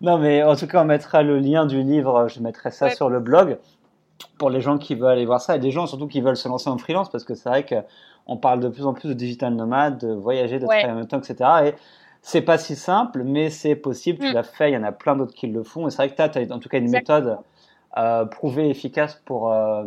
[0.00, 3.08] Non mais en tout cas on mettra le lien du livre je mettrai ça sur
[3.08, 3.58] le blog
[4.38, 6.48] pour les gens qui veulent aller voir ça et des gens surtout qui veulent se
[6.48, 7.76] lancer en freelance parce que c'est vrai que
[8.26, 11.06] on parle de plus en plus de digital nomade, de voyager, de travailler en même
[11.06, 11.50] temps, etc.
[11.66, 11.74] Et
[12.22, 14.20] c'est pas si simple, mais c'est possible.
[14.20, 14.32] Tu mm.
[14.32, 14.70] l'as fait.
[14.70, 15.86] Il y en a plein d'autres qui le font.
[15.86, 17.38] Et c'est vrai que tu as, en tout cas une méthode
[17.98, 19.84] euh, prouvée efficace pour euh,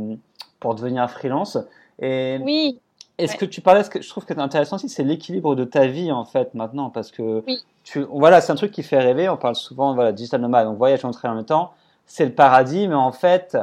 [0.60, 1.58] pour devenir freelance.
[2.00, 2.80] Et oui.
[3.18, 5.64] Est-ce que tu parlais, ce que je trouve que c'est intéressant aussi, c'est l'équilibre de
[5.64, 7.44] ta vie en fait maintenant, parce que
[7.84, 9.28] tu, voilà, c'est un truc qui fait rêver.
[9.28, 11.74] On parle souvent, voilà, digital nomade, donc voyage, on travaille en même temps,
[12.06, 13.58] c'est le paradis, mais en fait,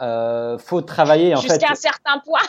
[0.00, 2.40] euh, faut travailler en jusqu'à un certain point.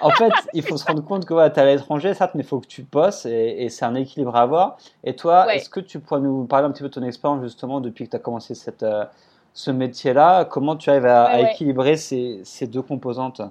[0.00, 2.42] en fait, il faut se rendre compte que ouais, tu es à l'étranger, certes, mais
[2.42, 4.78] il faut que tu bosses et, et c'est un équilibre à avoir.
[5.02, 7.80] Et toi, est-ce que tu pourrais nous parler un petit peu de ton expérience justement
[7.80, 9.04] depuis que tu as commencé cette, euh,
[9.52, 10.46] ce métier-là?
[10.46, 13.42] Comment tu arrives à, équilibrer ces, ces deux composantes?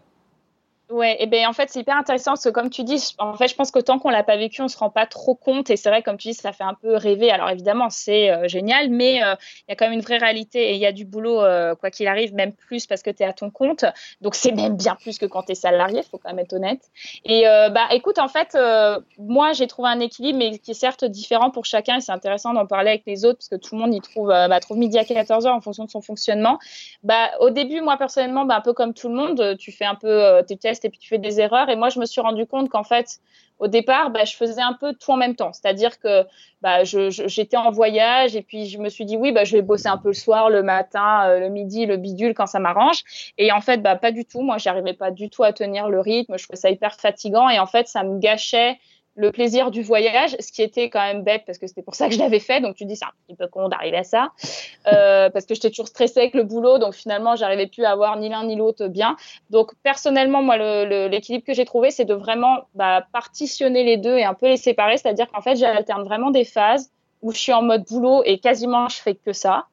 [0.89, 3.47] Ouais, et ben en fait c'est hyper intéressant parce que comme tu dis, en fait
[3.47, 5.77] je pense que tant qu'on l'a pas vécu, on se rend pas trop compte et
[5.77, 7.31] c'est vrai comme tu dis ça fait un peu rêver.
[7.31, 10.71] Alors évidemment c'est euh, génial, mais euh, il y a quand même une vraie réalité
[10.71, 13.23] et il y a du boulot euh, quoi qu'il arrive, même plus parce que tu
[13.23, 13.85] es à ton compte.
[14.19, 16.81] Donc c'est même bien plus que quand tu es salarié, faut quand même être honnête.
[17.23, 18.57] Et bah écoute en fait
[19.17, 22.53] moi j'ai trouvé un équilibre mais qui est certes différent pour chacun et c'est intéressant
[22.53, 24.99] d'en parler avec les autres parce que tout le monde y trouve bah, trouve midi
[24.99, 26.59] à 14 h en fonction de son fonctionnement.
[27.03, 29.95] Bah au début moi personnellement bah, un peu comme tout le monde, tu fais un
[29.95, 31.69] peu tes tests et puis tu fais des erreurs.
[31.69, 33.19] Et moi, je me suis rendu compte qu'en fait,
[33.59, 35.53] au départ, bah, je faisais un peu tout en même temps.
[35.53, 36.25] C'est-à-dire que
[36.61, 39.87] bah, j'étais en voyage et puis je me suis dit, oui, bah, je vais bosser
[39.87, 43.03] un peu le soir, le matin, euh, le midi, le bidule quand ça m'arrange.
[43.37, 44.41] Et en fait, bah, pas du tout.
[44.41, 46.37] Moi, j'arrivais pas du tout à tenir le rythme.
[46.37, 48.79] Je trouvais ça hyper fatigant et en fait, ça me gâchait
[49.15, 52.07] le plaisir du voyage, ce qui était quand même bête parce que c'était pour ça
[52.07, 52.61] que je l'avais fait.
[52.61, 54.31] Donc tu dis c'est un petit peu con d'arriver à ça
[54.87, 58.17] euh, parce que j'étais toujours stressée avec le boulot, donc finalement j'arrivais plus à avoir
[58.17, 59.15] ni l'un ni l'autre bien.
[59.49, 64.23] Donc personnellement, moi l'équilibre que j'ai trouvé, c'est de vraiment bah, partitionner les deux et
[64.23, 66.91] un peu les séparer, c'est-à-dire qu'en fait j'alterne vraiment des phases
[67.21, 69.67] où je suis en mode boulot et quasiment je fais que ça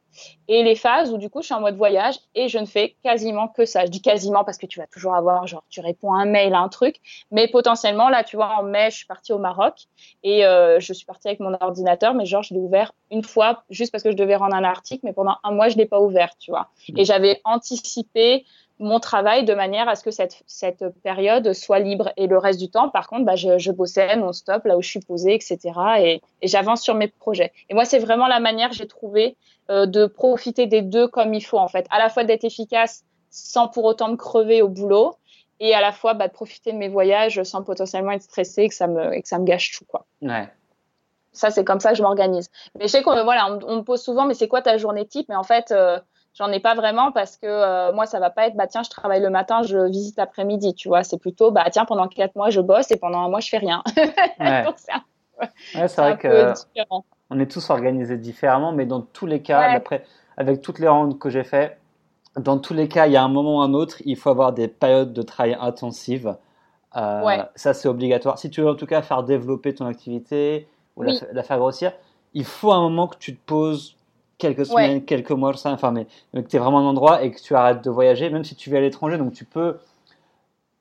[0.49, 2.97] et les phases où du coup je suis en mode voyage et je ne fais
[3.03, 3.85] quasiment que ça.
[3.85, 6.55] Je dis quasiment parce que tu vas toujours avoir genre tu réponds à un mail
[6.55, 6.97] à un truc,
[7.31, 9.87] mais potentiellement là tu vois en mai je suis partie au Maroc
[10.23, 13.63] et euh, je suis partie avec mon ordinateur, mais genre je l'ai ouvert une fois
[13.71, 16.01] juste parce que je devais rendre un article, mais pendant un mois je l'ai pas
[16.01, 16.69] ouvert, tu vois.
[16.97, 18.45] Et j'avais anticipé
[18.81, 22.11] mon travail de manière à ce que cette, cette période soit libre.
[22.17, 24.89] Et le reste du temps, par contre, bah, je, je bossais non-stop là où je
[24.89, 25.59] suis posée, etc.
[25.99, 27.53] Et, et j'avance sur mes projets.
[27.69, 29.37] Et moi, c'est vraiment la manière que j'ai trouvé
[29.71, 31.87] euh, de profiter des deux comme il faut, en fait.
[31.91, 35.15] À la fois d'être efficace sans pour autant me crever au boulot
[35.61, 38.69] et à la fois bah, de profiter de mes voyages sans potentiellement être stressée et
[38.69, 39.85] que ça me, et que ça me gâche tout.
[39.85, 40.07] Quoi.
[40.23, 40.49] Ouais.
[41.33, 42.51] Ça, c'est comme ça que je m'organise.
[42.79, 45.29] Mais je sais qu'on voilà, on, me pose souvent, mais c'est quoi ta journée type?
[45.29, 46.01] Mais en fait, euh,
[46.41, 48.89] J'en ai pas vraiment parce que euh, moi, ça va pas être bah tiens, je
[48.89, 51.05] travaille le matin, je visite l'après-midi, tu vois.
[51.05, 53.59] C'est plutôt bah tiens, pendant quatre mois, je bosse et pendant un mois, je fais
[53.59, 53.83] rien.
[55.75, 55.89] Ouais.
[55.89, 56.53] c'est vrai que
[57.31, 60.05] on est tous organisés différemment, mais dans tous les cas, après,
[60.37, 61.79] avec toutes les rondes que j'ai fait,
[62.37, 64.53] dans tous les cas, il y a un moment ou un autre, il faut avoir
[64.53, 66.37] des périodes de travail intensives.
[66.97, 68.39] Euh, ça, c'est obligatoire.
[68.39, 71.93] Si tu veux en tout cas faire développer ton activité ou la, faire grossir,
[72.35, 73.97] il faut un moment que tu te poses
[74.41, 77.41] quelques semaines, quelques mois, ça, enfin, mais, que tu es vraiment un endroit et que
[77.41, 79.79] tu arrêtes de voyager, même si tu vis à l'étranger, donc tu peux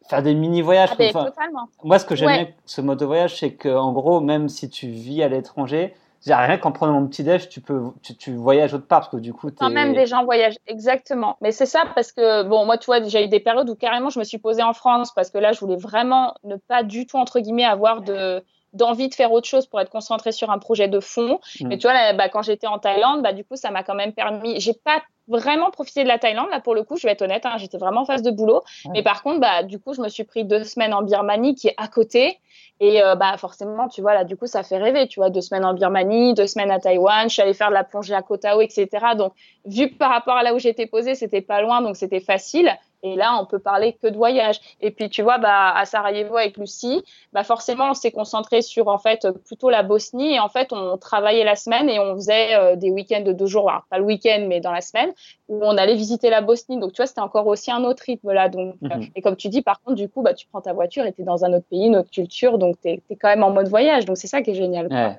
[0.10, 0.90] faire des mini voyages.
[0.92, 1.70] Ah ben, totalement.
[1.84, 4.88] Moi, ce que j'aime ce mode de voyage, c'est que en gros, même si tu
[4.88, 5.94] vis à l'étranger,
[6.28, 7.82] rien qu'en prenant mon petit déj, tu peux,
[8.18, 11.38] tu, voyages autre part parce que du coup, quand même des gens voyagent exactement.
[11.42, 14.10] Mais c'est ça parce que bon, moi, tu vois, j'ai eu des périodes où carrément
[14.10, 17.06] je me suis posée en France parce que là, je voulais vraiment ne pas du
[17.06, 18.44] tout entre guillemets avoir de
[18.74, 21.40] d'envie de faire autre chose pour être concentré sur un projet de fond.
[21.60, 21.68] Mm.
[21.68, 23.96] Mais tu vois, là, bah, quand j'étais en Thaïlande, bah, du coup, ça m'a quand
[23.96, 24.60] même permis.
[24.60, 26.50] J'ai pas vraiment profité de la Thaïlande.
[26.50, 28.64] Là, pour le coup, je vais être honnête, hein, j'étais vraiment en phase de boulot.
[28.92, 31.68] Mais par contre, bah, du coup, je me suis pris deux semaines en Birmanie, qui
[31.68, 32.40] est à côté.
[32.82, 35.08] Et euh, bah, forcément, tu vois, là, du coup, ça fait rêver.
[35.08, 37.30] Tu vois, deux semaines en Birmanie, deux semaines à Taïwan.
[37.30, 38.88] Je suis allée faire de la plongée à Koh Tao, etc.
[39.18, 39.34] Donc,
[39.66, 42.72] vu par rapport à là où j'étais posée, c'était pas loin, donc c'était facile.
[43.02, 44.60] Et là, on peut parler que de voyage.
[44.82, 48.90] Et puis, tu vois, bah, à Sarajevo avec Lucie, bah, forcément, on s'est concentré sur,
[48.90, 50.34] en fait, plutôt la Bosnie.
[50.34, 53.46] Et en fait, on travaillait la semaine et on faisait euh, des week-ends de deux
[53.46, 55.12] jours, pas le week-end, mais dans la semaine,
[55.48, 56.78] où on allait visiter la Bosnie.
[56.78, 58.50] Donc, tu vois, c'était encore aussi un autre rythme là.
[58.50, 59.08] Donc, euh, mhm.
[59.16, 61.22] et comme tu dis, par contre, du coup, bah, tu prends ta voiture et tu
[61.22, 62.58] es dans un autre pays, une autre culture.
[62.58, 64.06] Donc, tu es, quand même en mode voyage.
[64.06, 64.88] Donc, c'est ça qui est génial.
[64.88, 65.18] Ouais,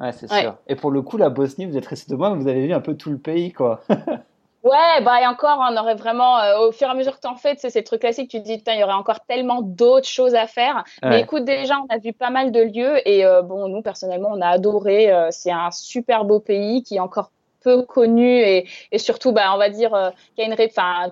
[0.00, 0.56] ouais c'est sûr.
[0.66, 2.80] Et pour le coup, la Bosnie, vous êtes resté de moi, vous avez vu un
[2.80, 3.82] peu tout le pays, quoi.
[4.62, 7.26] Ouais, bah et encore, on aurait vraiment, euh, au fur et à mesure que tu
[7.26, 10.06] en fais, c'est ces trucs classiques, tu te dis, il y aurait encore tellement d'autres
[10.06, 10.84] choses à faire.
[11.02, 14.30] Mais écoute, déjà, on a vu pas mal de lieux et euh, bon, nous, personnellement,
[14.32, 15.12] on a adoré.
[15.12, 17.32] Euh, c'est un super beau pays qui est encore
[17.62, 18.66] peu connu et,
[18.98, 20.52] surtout, bah, on va dire euh, qu'il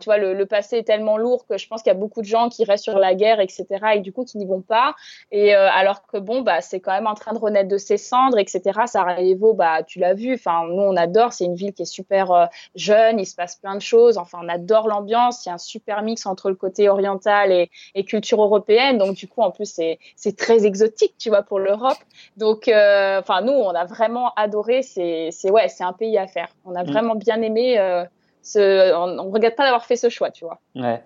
[0.01, 2.27] tu vois, le, passé est tellement lourd que je pense qu'il y a beaucoup de
[2.27, 3.67] gens qui restent sur la guerre, etc.
[3.95, 4.95] et du coup qui n'y vont pas.
[5.31, 7.97] Et euh, alors que bon, bah, c'est quand même en train de renaître de ses
[7.97, 8.81] cendres, etc.
[8.87, 10.39] Sarajevo, bah, tu l'as vu.
[10.69, 11.33] Nous, on adore.
[11.33, 13.19] C'est une ville qui est super euh, jeune.
[13.19, 14.19] Il se passe plein de choses.
[14.19, 15.45] Enfin, on adore l'ambiance.
[15.45, 17.71] Il y a un super mix entre le côté oriental et,
[18.05, 18.99] culture européenne.
[18.99, 19.79] Donc, du coup, en plus,
[20.17, 21.99] c'est très exotique, tu vois, pour l'Europe.
[22.37, 24.83] Donc, enfin, nous, on a vraiment adoré.
[24.83, 26.40] C'est ouais, c'est un pays à faire.
[26.65, 26.87] On a mm.
[26.87, 27.79] vraiment bien aimé.
[27.79, 28.05] Euh,
[28.43, 30.59] ce, on ne regrette pas d'avoir fait ce choix, tu vois.
[30.75, 31.03] Ouais.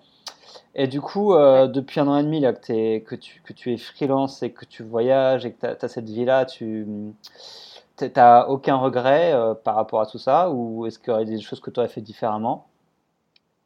[0.75, 3.53] Et du coup, euh, depuis un an et demi là, que, es, que, tu, que
[3.53, 6.87] tu es freelance et que tu voyages et que tu as, cette vie-là, tu
[8.17, 10.51] n'as aucun regret euh, par rapport à tout ça?
[10.51, 12.67] Ou est-ce qu'il y aurait des choses que tu aurais fait différemment?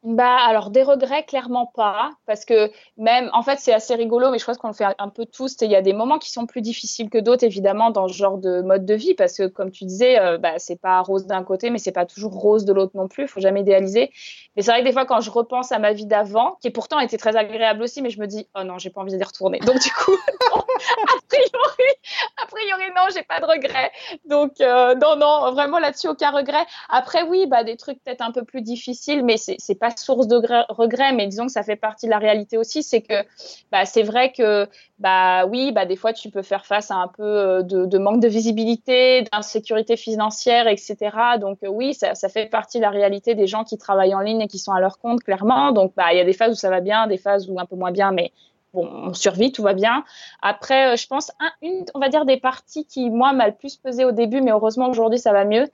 [0.05, 4.39] Bah alors des regrets clairement pas parce que même en fait c'est assez rigolo mais
[4.39, 6.47] je pense qu'on le fait un peu tous il y a des moments qui sont
[6.47, 9.73] plus difficiles que d'autres évidemment dans ce genre de mode de vie parce que comme
[9.73, 12.73] tu disais euh, bah c'est pas rose d'un côté mais c'est pas toujours rose de
[12.73, 14.13] l'autre non plus faut jamais idéaliser.
[14.55, 17.01] Mais c'est vrai que des fois quand je repense à ma vie d'avant qui pourtant
[17.01, 19.59] était très agréable aussi mais je me dis oh non j'ai pas envie d'y retourner.
[19.59, 21.93] Donc du coup a priori
[22.41, 23.91] a priori non j'ai pas de regrets.
[24.27, 26.65] Donc euh, non non vraiment là-dessus aucun regret.
[26.89, 30.37] Après oui bah des trucs peut-être un peu plus difficiles mais c'est pas source de
[30.69, 33.25] regret, mais disons que ça fait partie de la réalité aussi, c'est que
[33.71, 34.69] bah, c'est vrai que
[34.99, 38.21] bah oui, bah des fois tu peux faire face à un peu euh, de, manque
[38.21, 40.97] de visibilité, d'insécurité financière, etc.
[41.41, 44.21] Donc euh, oui, ça, ça, fait partie de la réalité des gens qui travaillent en
[44.21, 45.73] ligne et qui sont à leur compte clairement.
[45.73, 47.67] Donc bah il y a des phases où ça va bien, des phases où un
[47.67, 48.33] peu moins bien, mais
[48.75, 50.05] bon, on survit, tout va bien.
[50.43, 53.55] Après, euh, je pense, un, une, on va dire des parties qui, moi, m'a le
[53.55, 55.67] plus pesé au début, mais heureusement aujourd'hui, ça va mieux.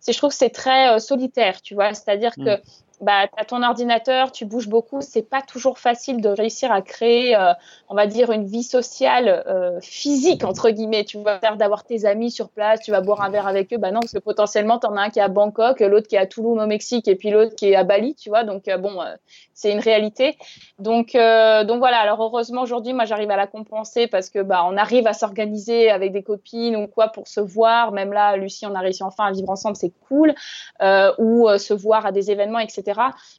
[0.00, 1.94] C'est, je trouve que c'est très solitaire, tu vois.
[1.94, 2.44] C'est-à-dire mm.
[2.44, 2.62] que
[3.02, 6.82] bah, tu as ton ordinateur, tu bouges beaucoup, c'est pas toujours facile de réussir à
[6.82, 7.52] créer, euh,
[7.88, 11.04] on va dire, une vie sociale euh, physique, entre guillemets.
[11.04, 13.76] Tu vas faire d'avoir tes amis sur place, tu vas boire un verre avec eux.
[13.76, 16.14] Bah non, parce que potentiellement, tu en as un qui est à Bangkok, l'autre qui
[16.14, 18.44] est à Tulum au Mexique, et puis l'autre qui est à Bali, tu vois.
[18.44, 19.00] Donc, euh, bon,
[19.52, 20.36] c'est une réalité.
[20.78, 21.98] Donc, donc voilà.
[21.98, 25.90] Alors, heureusement, aujourd'hui, moi, j'arrive à la compenser parce que bah, on arrive à s'organiser
[25.90, 27.90] avec des copines ou quoi pour se voir.
[27.90, 30.34] Même là, Lucie, on a réussi enfin à vivre ensemble, c'est cool.
[31.18, 32.91] ou se voir à des événements, etc.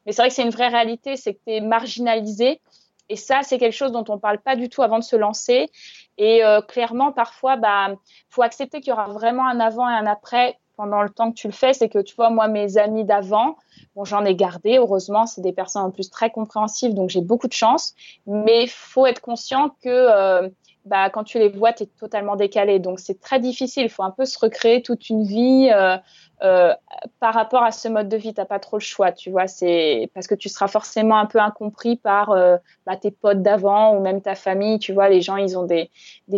[0.06, 2.62] Mais c'est vrai que c'est une vraie réalité, c'est que tu es marginalisé.
[3.10, 5.16] Et ça, c'est quelque chose dont on ne parle pas du tout avant de se
[5.16, 5.70] lancer.
[6.18, 7.96] Et euh, clairement, parfois, bah,
[8.30, 11.36] faut accepter qu'il y aura vraiment un avant et un après pendant le temps que
[11.36, 11.74] tu le fais.
[11.74, 13.58] C'est que, tu vois, moi, mes amis d'avant,
[13.96, 14.78] bon, j'en ai gardé.
[14.78, 17.94] Heureusement, c'est des personnes en plus très compréhensives, donc j'ai beaucoup de chance.
[18.26, 20.50] Mais il faut être conscient que euh,
[20.86, 22.80] bah, quand tu les vois, tu es totalement décalé.
[22.80, 23.84] Donc, c'est très difficile.
[23.84, 25.70] Il faut un peu se recréer toute une vie.
[25.74, 25.98] Euh,
[26.44, 26.74] euh,
[27.22, 29.48] par rapport à ce mode de vie, tu n'as pas trop le choix, tu vois.
[29.48, 33.96] C'est parce que tu seras forcément un peu incompris par euh, bah, tes potes d'avant
[33.96, 35.08] ou même ta famille, tu vois.
[35.08, 35.90] Les gens, ils ont des,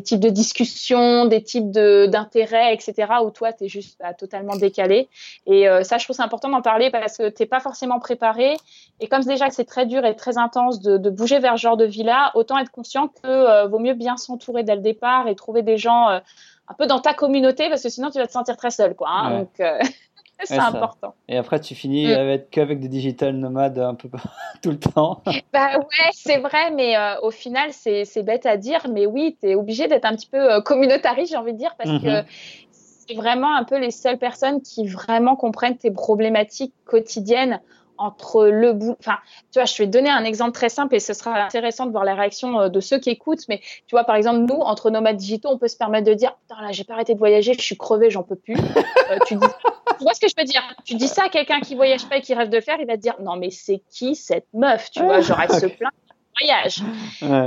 [0.04, 3.14] types de discussions, des types d'intérêts, etc.
[3.24, 5.10] Où toi, tu es juste bah, totalement décalé.
[5.48, 8.00] Et euh, ça, je trouve c'est important d'en parler parce que tu n'es pas forcément
[8.00, 8.58] préparé.
[9.00, 11.62] Et comme déjà que c'est très dur et très intense de, de, bouger vers ce
[11.62, 15.36] genre de vie-là, autant être conscient que vaut mieux bien s'entourer dès le départ et
[15.36, 16.22] trouver des gens
[16.68, 19.10] un peu dans ta communauté parce que sinon tu vas te sentir très seul quoi.
[19.10, 19.80] Hein, donc euh,
[20.44, 21.16] c'est important.
[21.28, 22.18] Et après tu finis mm.
[22.18, 24.10] avec qu'avec des digital nomades un peu
[24.62, 25.22] tout le temps.
[25.54, 29.50] bah ouais, c'est vrai mais euh, au final c'est bête à dire mais oui, tu
[29.50, 32.26] es obligé d'être un petit peu euh, communautariste, j'ai envie de dire parce que mhm.
[32.72, 37.62] c'est vraiment un peu les seules personnes qui vraiment comprennent tes problématiques quotidiennes
[37.98, 38.96] entre le bout.
[39.00, 39.18] Enfin,
[39.52, 41.92] tu vois, je vais te donner un exemple très simple et ce sera intéressant de
[41.92, 43.48] voir la réaction euh, de ceux qui écoutent.
[43.50, 46.36] Mais tu vois, par exemple, nous, entre nomades digitaux, on peut se permettre de dire
[46.48, 48.56] Putain, là, j'ai pas arrêté de voyager, je suis crevé, j'en peux plus.
[49.12, 49.48] Euh, tu, dis,
[49.98, 50.64] tu vois ce que je veux dire?
[50.84, 52.88] Tu dis ça à quelqu'un qui voyage pas et qui rêve de le faire, il
[52.88, 54.90] va te dire Non, mais c'est qui cette meuf?
[54.92, 56.82] Tu vois, genre, elle se plaint de voyage.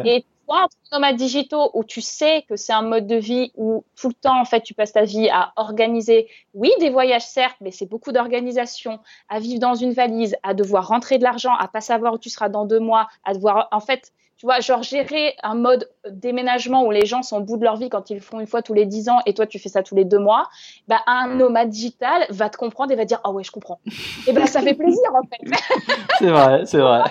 [0.07, 0.25] Et
[0.57, 4.15] entre nomades digitaux où tu sais que c'est un mode de vie où tout le
[4.15, 7.87] temps, en fait, tu passes ta vie à organiser, oui, des voyages, certes, mais c'est
[7.87, 12.15] beaucoup d'organisation, à vivre dans une valise, à devoir rentrer de l'argent, à pas savoir
[12.15, 15.57] où tu seras dans deux mois, à devoir, en fait, tu vois, genre gérer un
[15.57, 18.39] mode déménagement où les gens sont au bout de leur vie quand ils le font
[18.39, 20.49] une fois tous les dix ans et toi tu fais ça tous les deux mois,
[20.87, 23.81] bah un nomade digital va te comprendre et va dire ah ouais je comprends.
[24.29, 25.57] et ben ça fait plaisir en fait.
[26.21, 27.03] c'est vrai, c'est vrai.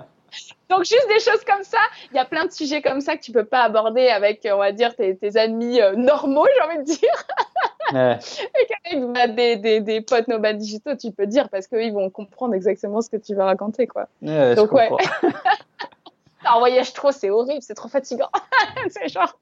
[0.70, 1.78] Donc juste des choses comme ça,
[2.10, 4.58] il y a plein de sujets comme ça que tu peux pas aborder avec, on
[4.58, 7.26] va dire, tes, amis euh, normaux, j'ai envie de dire.
[7.92, 8.18] Ouais.
[8.60, 12.54] Et qu'avec des, des, des, potes nomades digitaux, tu peux dire parce qu'ils vont comprendre
[12.54, 14.08] exactement ce que tu vas raconter, quoi.
[14.22, 14.90] Donc ouais.
[16.46, 18.30] en voyage trop, c'est horrible, c'est trop fatigant.
[18.88, 19.38] c'est genre.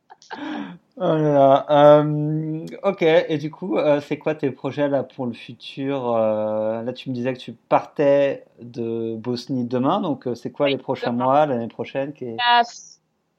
[0.97, 1.67] Oh là là.
[1.71, 6.83] Euh, ok, et du coup, euh, c'est quoi tes projets là pour le futur euh,
[6.83, 11.13] Là, tu me disais que tu partais de Bosnie demain, donc c'est quoi les prochains
[11.13, 12.37] mois, l'année prochaine qui est...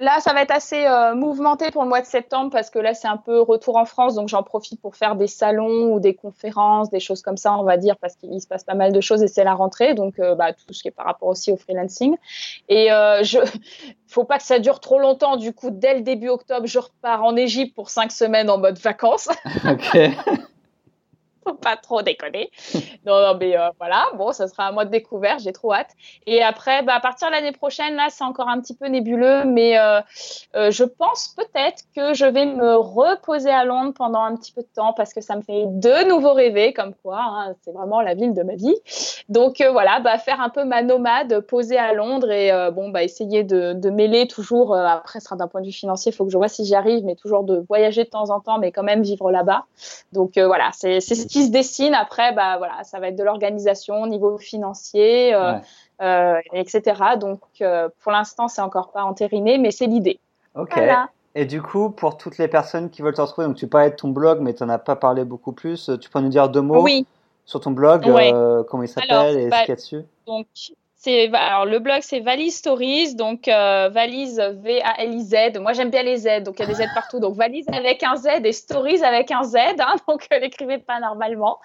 [0.03, 2.93] Là, ça va être assez euh, mouvementé pour le mois de septembre parce que là,
[2.93, 6.13] c'est un peu retour en France, donc j'en profite pour faire des salons ou des
[6.13, 8.99] conférences, des choses comme ça, on va dire, parce qu'il se passe pas mal de
[8.99, 11.53] choses et c'est la rentrée, donc euh, bah, tout ce qui est par rapport aussi
[11.53, 12.17] au freelancing.
[12.67, 13.39] Et euh, je,
[14.07, 15.37] faut pas que ça dure trop longtemps.
[15.37, 18.77] Du coup, dès le début octobre, je repars en Égypte pour cinq semaines en mode
[18.79, 19.29] vacances.
[21.47, 22.51] faut pas trop déconner.
[23.05, 25.91] non, non, mais euh, voilà, bon, ça sera un mois de découverte, j'ai trop hâte.
[26.25, 29.43] Et après, bah, à partir de l'année prochaine, là, c'est encore un petit peu nébuleux,
[29.45, 30.01] mais euh,
[30.55, 34.61] euh, je pense peut-être que je vais me reposer à Londres pendant un petit peu
[34.61, 38.01] de temps parce que ça me fait de nouveau rêver, comme quoi, hein, c'est vraiment
[38.01, 38.75] la ville de ma vie.
[39.29, 43.43] Donc voilà, bah, faire un peu ma nomade, poser à Londres et bon, bah, essayer
[43.43, 46.37] de, mêler toujours, après, ce sera d'un point de vue financier, il faut que je
[46.37, 49.03] vois si j'y arrive, mais toujours de voyager de temps en temps, mais quand même
[49.03, 49.65] vivre là-bas.
[50.13, 50.99] Donc voilà, c'est
[51.33, 55.53] qui se dessine après, bah voilà, ça va être de l'organisation au niveau financier, euh,
[55.99, 57.01] euh, etc.
[57.19, 60.19] Donc euh, pour l'instant, c'est encore pas entériné, mais c'est l'idée.
[60.53, 60.79] Ok.
[61.33, 63.95] Et du coup, pour toutes les personnes qui veulent te retrouver, donc tu parlais de
[63.95, 65.89] ton blog, mais tu n'en as pas parlé beaucoup plus.
[65.99, 67.07] Tu peux nous dire deux mots oui.
[67.45, 68.03] sur ton blog,
[68.69, 70.03] comment il s'appelle et ce bah, qu'il y a dessus?
[70.27, 70.45] Donc,
[71.05, 75.59] alors le blog c'est Valise Stories, donc euh, valise V A L I Z.
[75.59, 77.19] Moi j'aime bien les Z, donc il y a des Z partout.
[77.19, 80.99] Donc valise avec un Z et stories avec un Z, hein, donc euh, l'écrivez pas
[80.99, 81.59] normalement.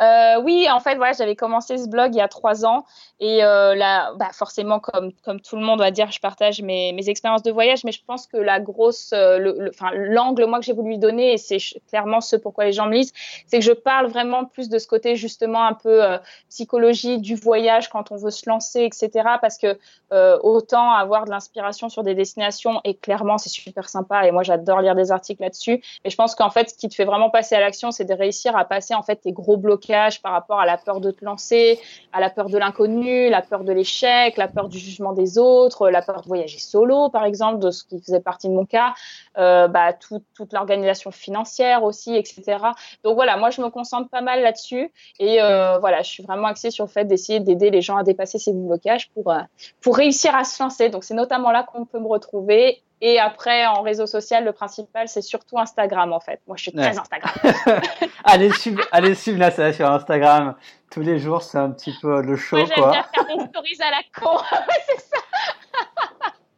[0.00, 2.84] Euh, oui, en fait voilà, j'avais commencé ce blog il y a trois ans
[3.20, 7.10] et euh, là, bah, forcément comme tout le monde va dire, je partage mes, mes
[7.10, 10.90] expériences de voyage, mais je pense que la grosse, enfin l'angle moi que j'ai voulu
[10.90, 11.58] lui donner et c'est
[11.88, 13.12] clairement ce pourquoi les gens me lisent,
[13.46, 16.00] c'est que je parle vraiment plus de ce côté justement un peu
[16.48, 19.10] psychologie du voyage quand on veut se lancer etc.
[19.40, 19.78] Parce que
[20.12, 24.42] euh, autant avoir de l'inspiration sur des destinations et clairement c'est super sympa et moi
[24.42, 25.82] j'adore lire des articles là-dessus.
[26.04, 28.14] Mais je pense qu'en fait, ce qui te fait vraiment passer à l'action, c'est de
[28.14, 31.24] réussir à passer en fait tes gros blocages par rapport à la peur de te
[31.24, 31.78] lancer,
[32.12, 35.90] à la peur de l'inconnu, la peur de l'échec, la peur du jugement des autres,
[35.90, 38.94] la peur de voyager solo, par exemple, de ce qui faisait partie de mon cas,
[39.36, 42.58] euh, bah, toute l'organisation financière aussi, etc.
[43.04, 46.48] Donc voilà, moi je me concentre pas mal là-dessus et euh, voilà, je suis vraiment
[46.48, 49.40] axée sur le fait d'essayer d'aider les gens à dépasser ces blocages pour euh,
[49.80, 50.88] pour réussir à se lancer.
[50.88, 52.82] Donc c'est notamment là qu'on peut me retrouver.
[53.00, 56.40] Et après, en réseau social, le principal, c'est surtout Instagram, en fait.
[56.48, 57.32] Moi, je suis très Instagram.
[58.24, 60.56] allez, suivre, allez suivre ça sur Instagram.
[60.90, 62.90] Tous les jours, c'est un petit peu le show, moi, quoi.
[62.90, 64.38] Bien faire des stories à la con.
[64.88, 65.16] c'est ça.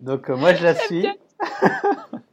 [0.01, 1.07] Donc, euh, moi, je la suis.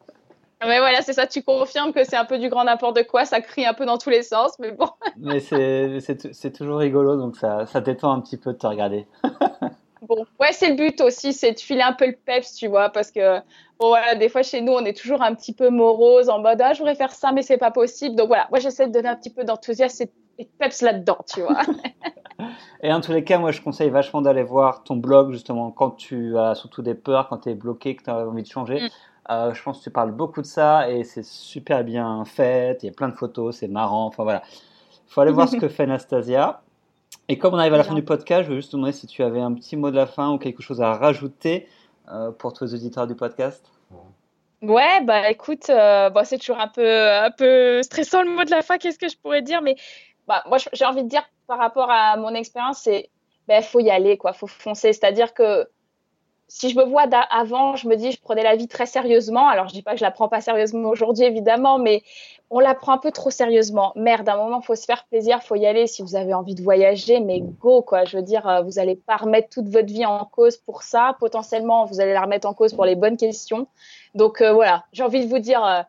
[0.65, 3.41] Mais voilà, c'est ça, tu confirmes que c'est un peu du grand n'importe quoi, ça
[3.41, 4.87] crie un peu dans tous les sens, mais bon.
[5.17, 9.05] mais c'est toujours rigolo, donc ça, ça détend un petit peu de te regarder.
[10.01, 12.89] bon, ouais, c'est le but aussi, c'est de filer un peu le peps, tu vois,
[12.89, 13.37] parce que,
[13.79, 16.59] bon, voilà, des fois chez nous, on est toujours un petit peu morose, en mode,
[16.61, 18.15] ah, je voudrais faire ça, mais c'est pas possible.
[18.15, 20.05] Donc voilà, moi, j'essaie de donner un petit peu d'enthousiasme
[20.39, 21.61] et de peps là-dedans, tu vois.
[22.81, 25.91] et en tous les cas, moi, je conseille vachement d'aller voir ton blog, justement, quand
[25.91, 28.81] tu as surtout des peurs, quand tu es bloqué, que tu as envie de changer.
[28.81, 28.89] Mm.
[29.29, 32.81] Euh, je pense que tu parles beaucoup de ça et c'est super bien fait.
[32.81, 34.05] Il y a plein de photos, c'est marrant.
[34.05, 34.41] Enfin voilà.
[35.07, 36.61] Il faut aller voir ce que fait Anastasia.
[37.29, 39.05] Et comme on arrive à la fin du podcast, je veux juste te demander si
[39.05, 41.67] tu avais un petit mot de la fin ou quelque chose à rajouter
[42.09, 43.69] euh, pour tous les auditeurs du podcast.
[44.61, 48.61] Ouais, bah écoute, euh, c'est toujours un peu, un peu stressant le mot de la
[48.61, 48.77] fin.
[48.77, 49.75] Qu'est-ce que je pourrais dire Mais
[50.27, 53.09] bah, moi, j'ai envie de dire par rapport à mon expérience, c'est
[53.47, 54.33] ben faut y aller, quoi.
[54.33, 54.93] Faut foncer.
[54.93, 55.67] C'est-à-dire que
[56.47, 59.47] si je me vois avant, je me dis, je prenais la vie très sérieusement.
[59.49, 62.03] Alors, je dis pas que je la prends pas sérieusement aujourd'hui, évidemment, mais
[62.49, 63.91] on la prend un peu trop sérieusement.
[63.95, 65.87] Merde, à un moment, faut se faire plaisir, faut y aller.
[65.87, 68.05] Si vous avez envie de voyager, mais go, quoi.
[68.05, 71.17] Je veux dire, euh, vous allez pas remettre toute votre vie en cause pour ça.
[71.19, 73.67] Potentiellement, vous allez la remettre en cause pour les bonnes questions.
[74.15, 75.81] Donc, euh, voilà, j'ai envie de vous dire, euh,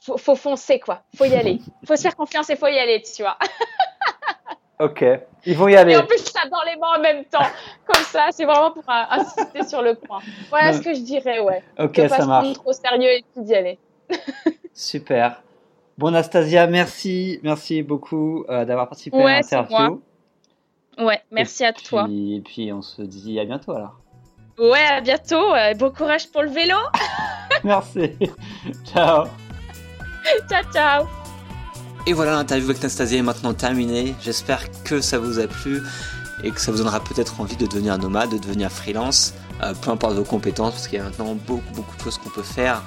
[0.00, 1.02] faut, faut, foncer, quoi.
[1.16, 1.58] Faut y aller.
[1.84, 3.38] Faut se faire confiance et faut y aller, tu vois.
[4.78, 5.04] Ok,
[5.46, 5.92] ils vont y aller.
[5.92, 7.46] Et en plus, ça dans les mains en même temps.
[7.86, 10.20] Comme ça, c'est vraiment pour insister sur le point.
[10.50, 11.62] Voilà ce que je dirais, ouais.
[11.78, 12.52] Ok, ça pas marche.
[12.54, 13.78] trop sérieux et puis d'y aller.
[14.74, 15.42] Super.
[15.96, 20.02] Bon, Anastasia, merci, merci beaucoup euh, d'avoir participé à l'interview.
[20.98, 22.06] Ouais, merci à toi.
[22.10, 23.98] Et puis, on se dit à bientôt alors.
[24.58, 25.54] Ouais, à bientôt.
[25.54, 26.76] Euh, bon courage pour le vélo.
[27.64, 28.12] merci.
[28.84, 29.26] ciao.
[30.48, 31.25] ciao, ciao.
[32.08, 34.14] Et voilà, l'interview avec Nastasia est maintenant terminée.
[34.22, 35.82] J'espère que ça vous a plu
[36.44, 39.34] et que ça vous donnera peut-être envie de devenir nomade, de devenir freelance,
[39.64, 42.30] euh, peu importe vos compétences, parce qu'il y a maintenant beaucoup, beaucoup de choses qu'on
[42.30, 42.80] peut faire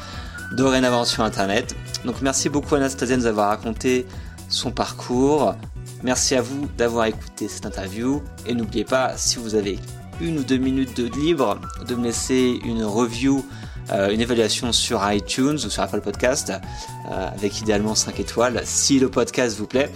[0.55, 1.75] dorénavant sur Internet.
[2.05, 4.07] Donc merci beaucoup Anastasia de nous avoir raconté
[4.47, 5.53] son parcours.
[6.01, 8.23] Merci à vous d'avoir écouté cette interview.
[8.45, 9.79] Et n'oubliez pas, si vous avez
[10.21, 13.45] une ou deux minutes de libre, de me laisser une review
[13.91, 19.09] une évaluation sur iTunes ou sur Apple Podcast, euh, avec idéalement 5 étoiles, si le
[19.09, 19.91] podcast vous plaît.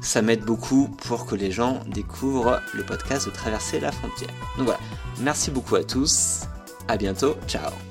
[0.00, 4.30] Ça m'aide beaucoup pour que les gens découvrent le podcast de Traverser la frontière.
[4.56, 4.80] Donc voilà,
[5.20, 6.42] merci beaucoup à tous,
[6.86, 7.87] à bientôt, ciao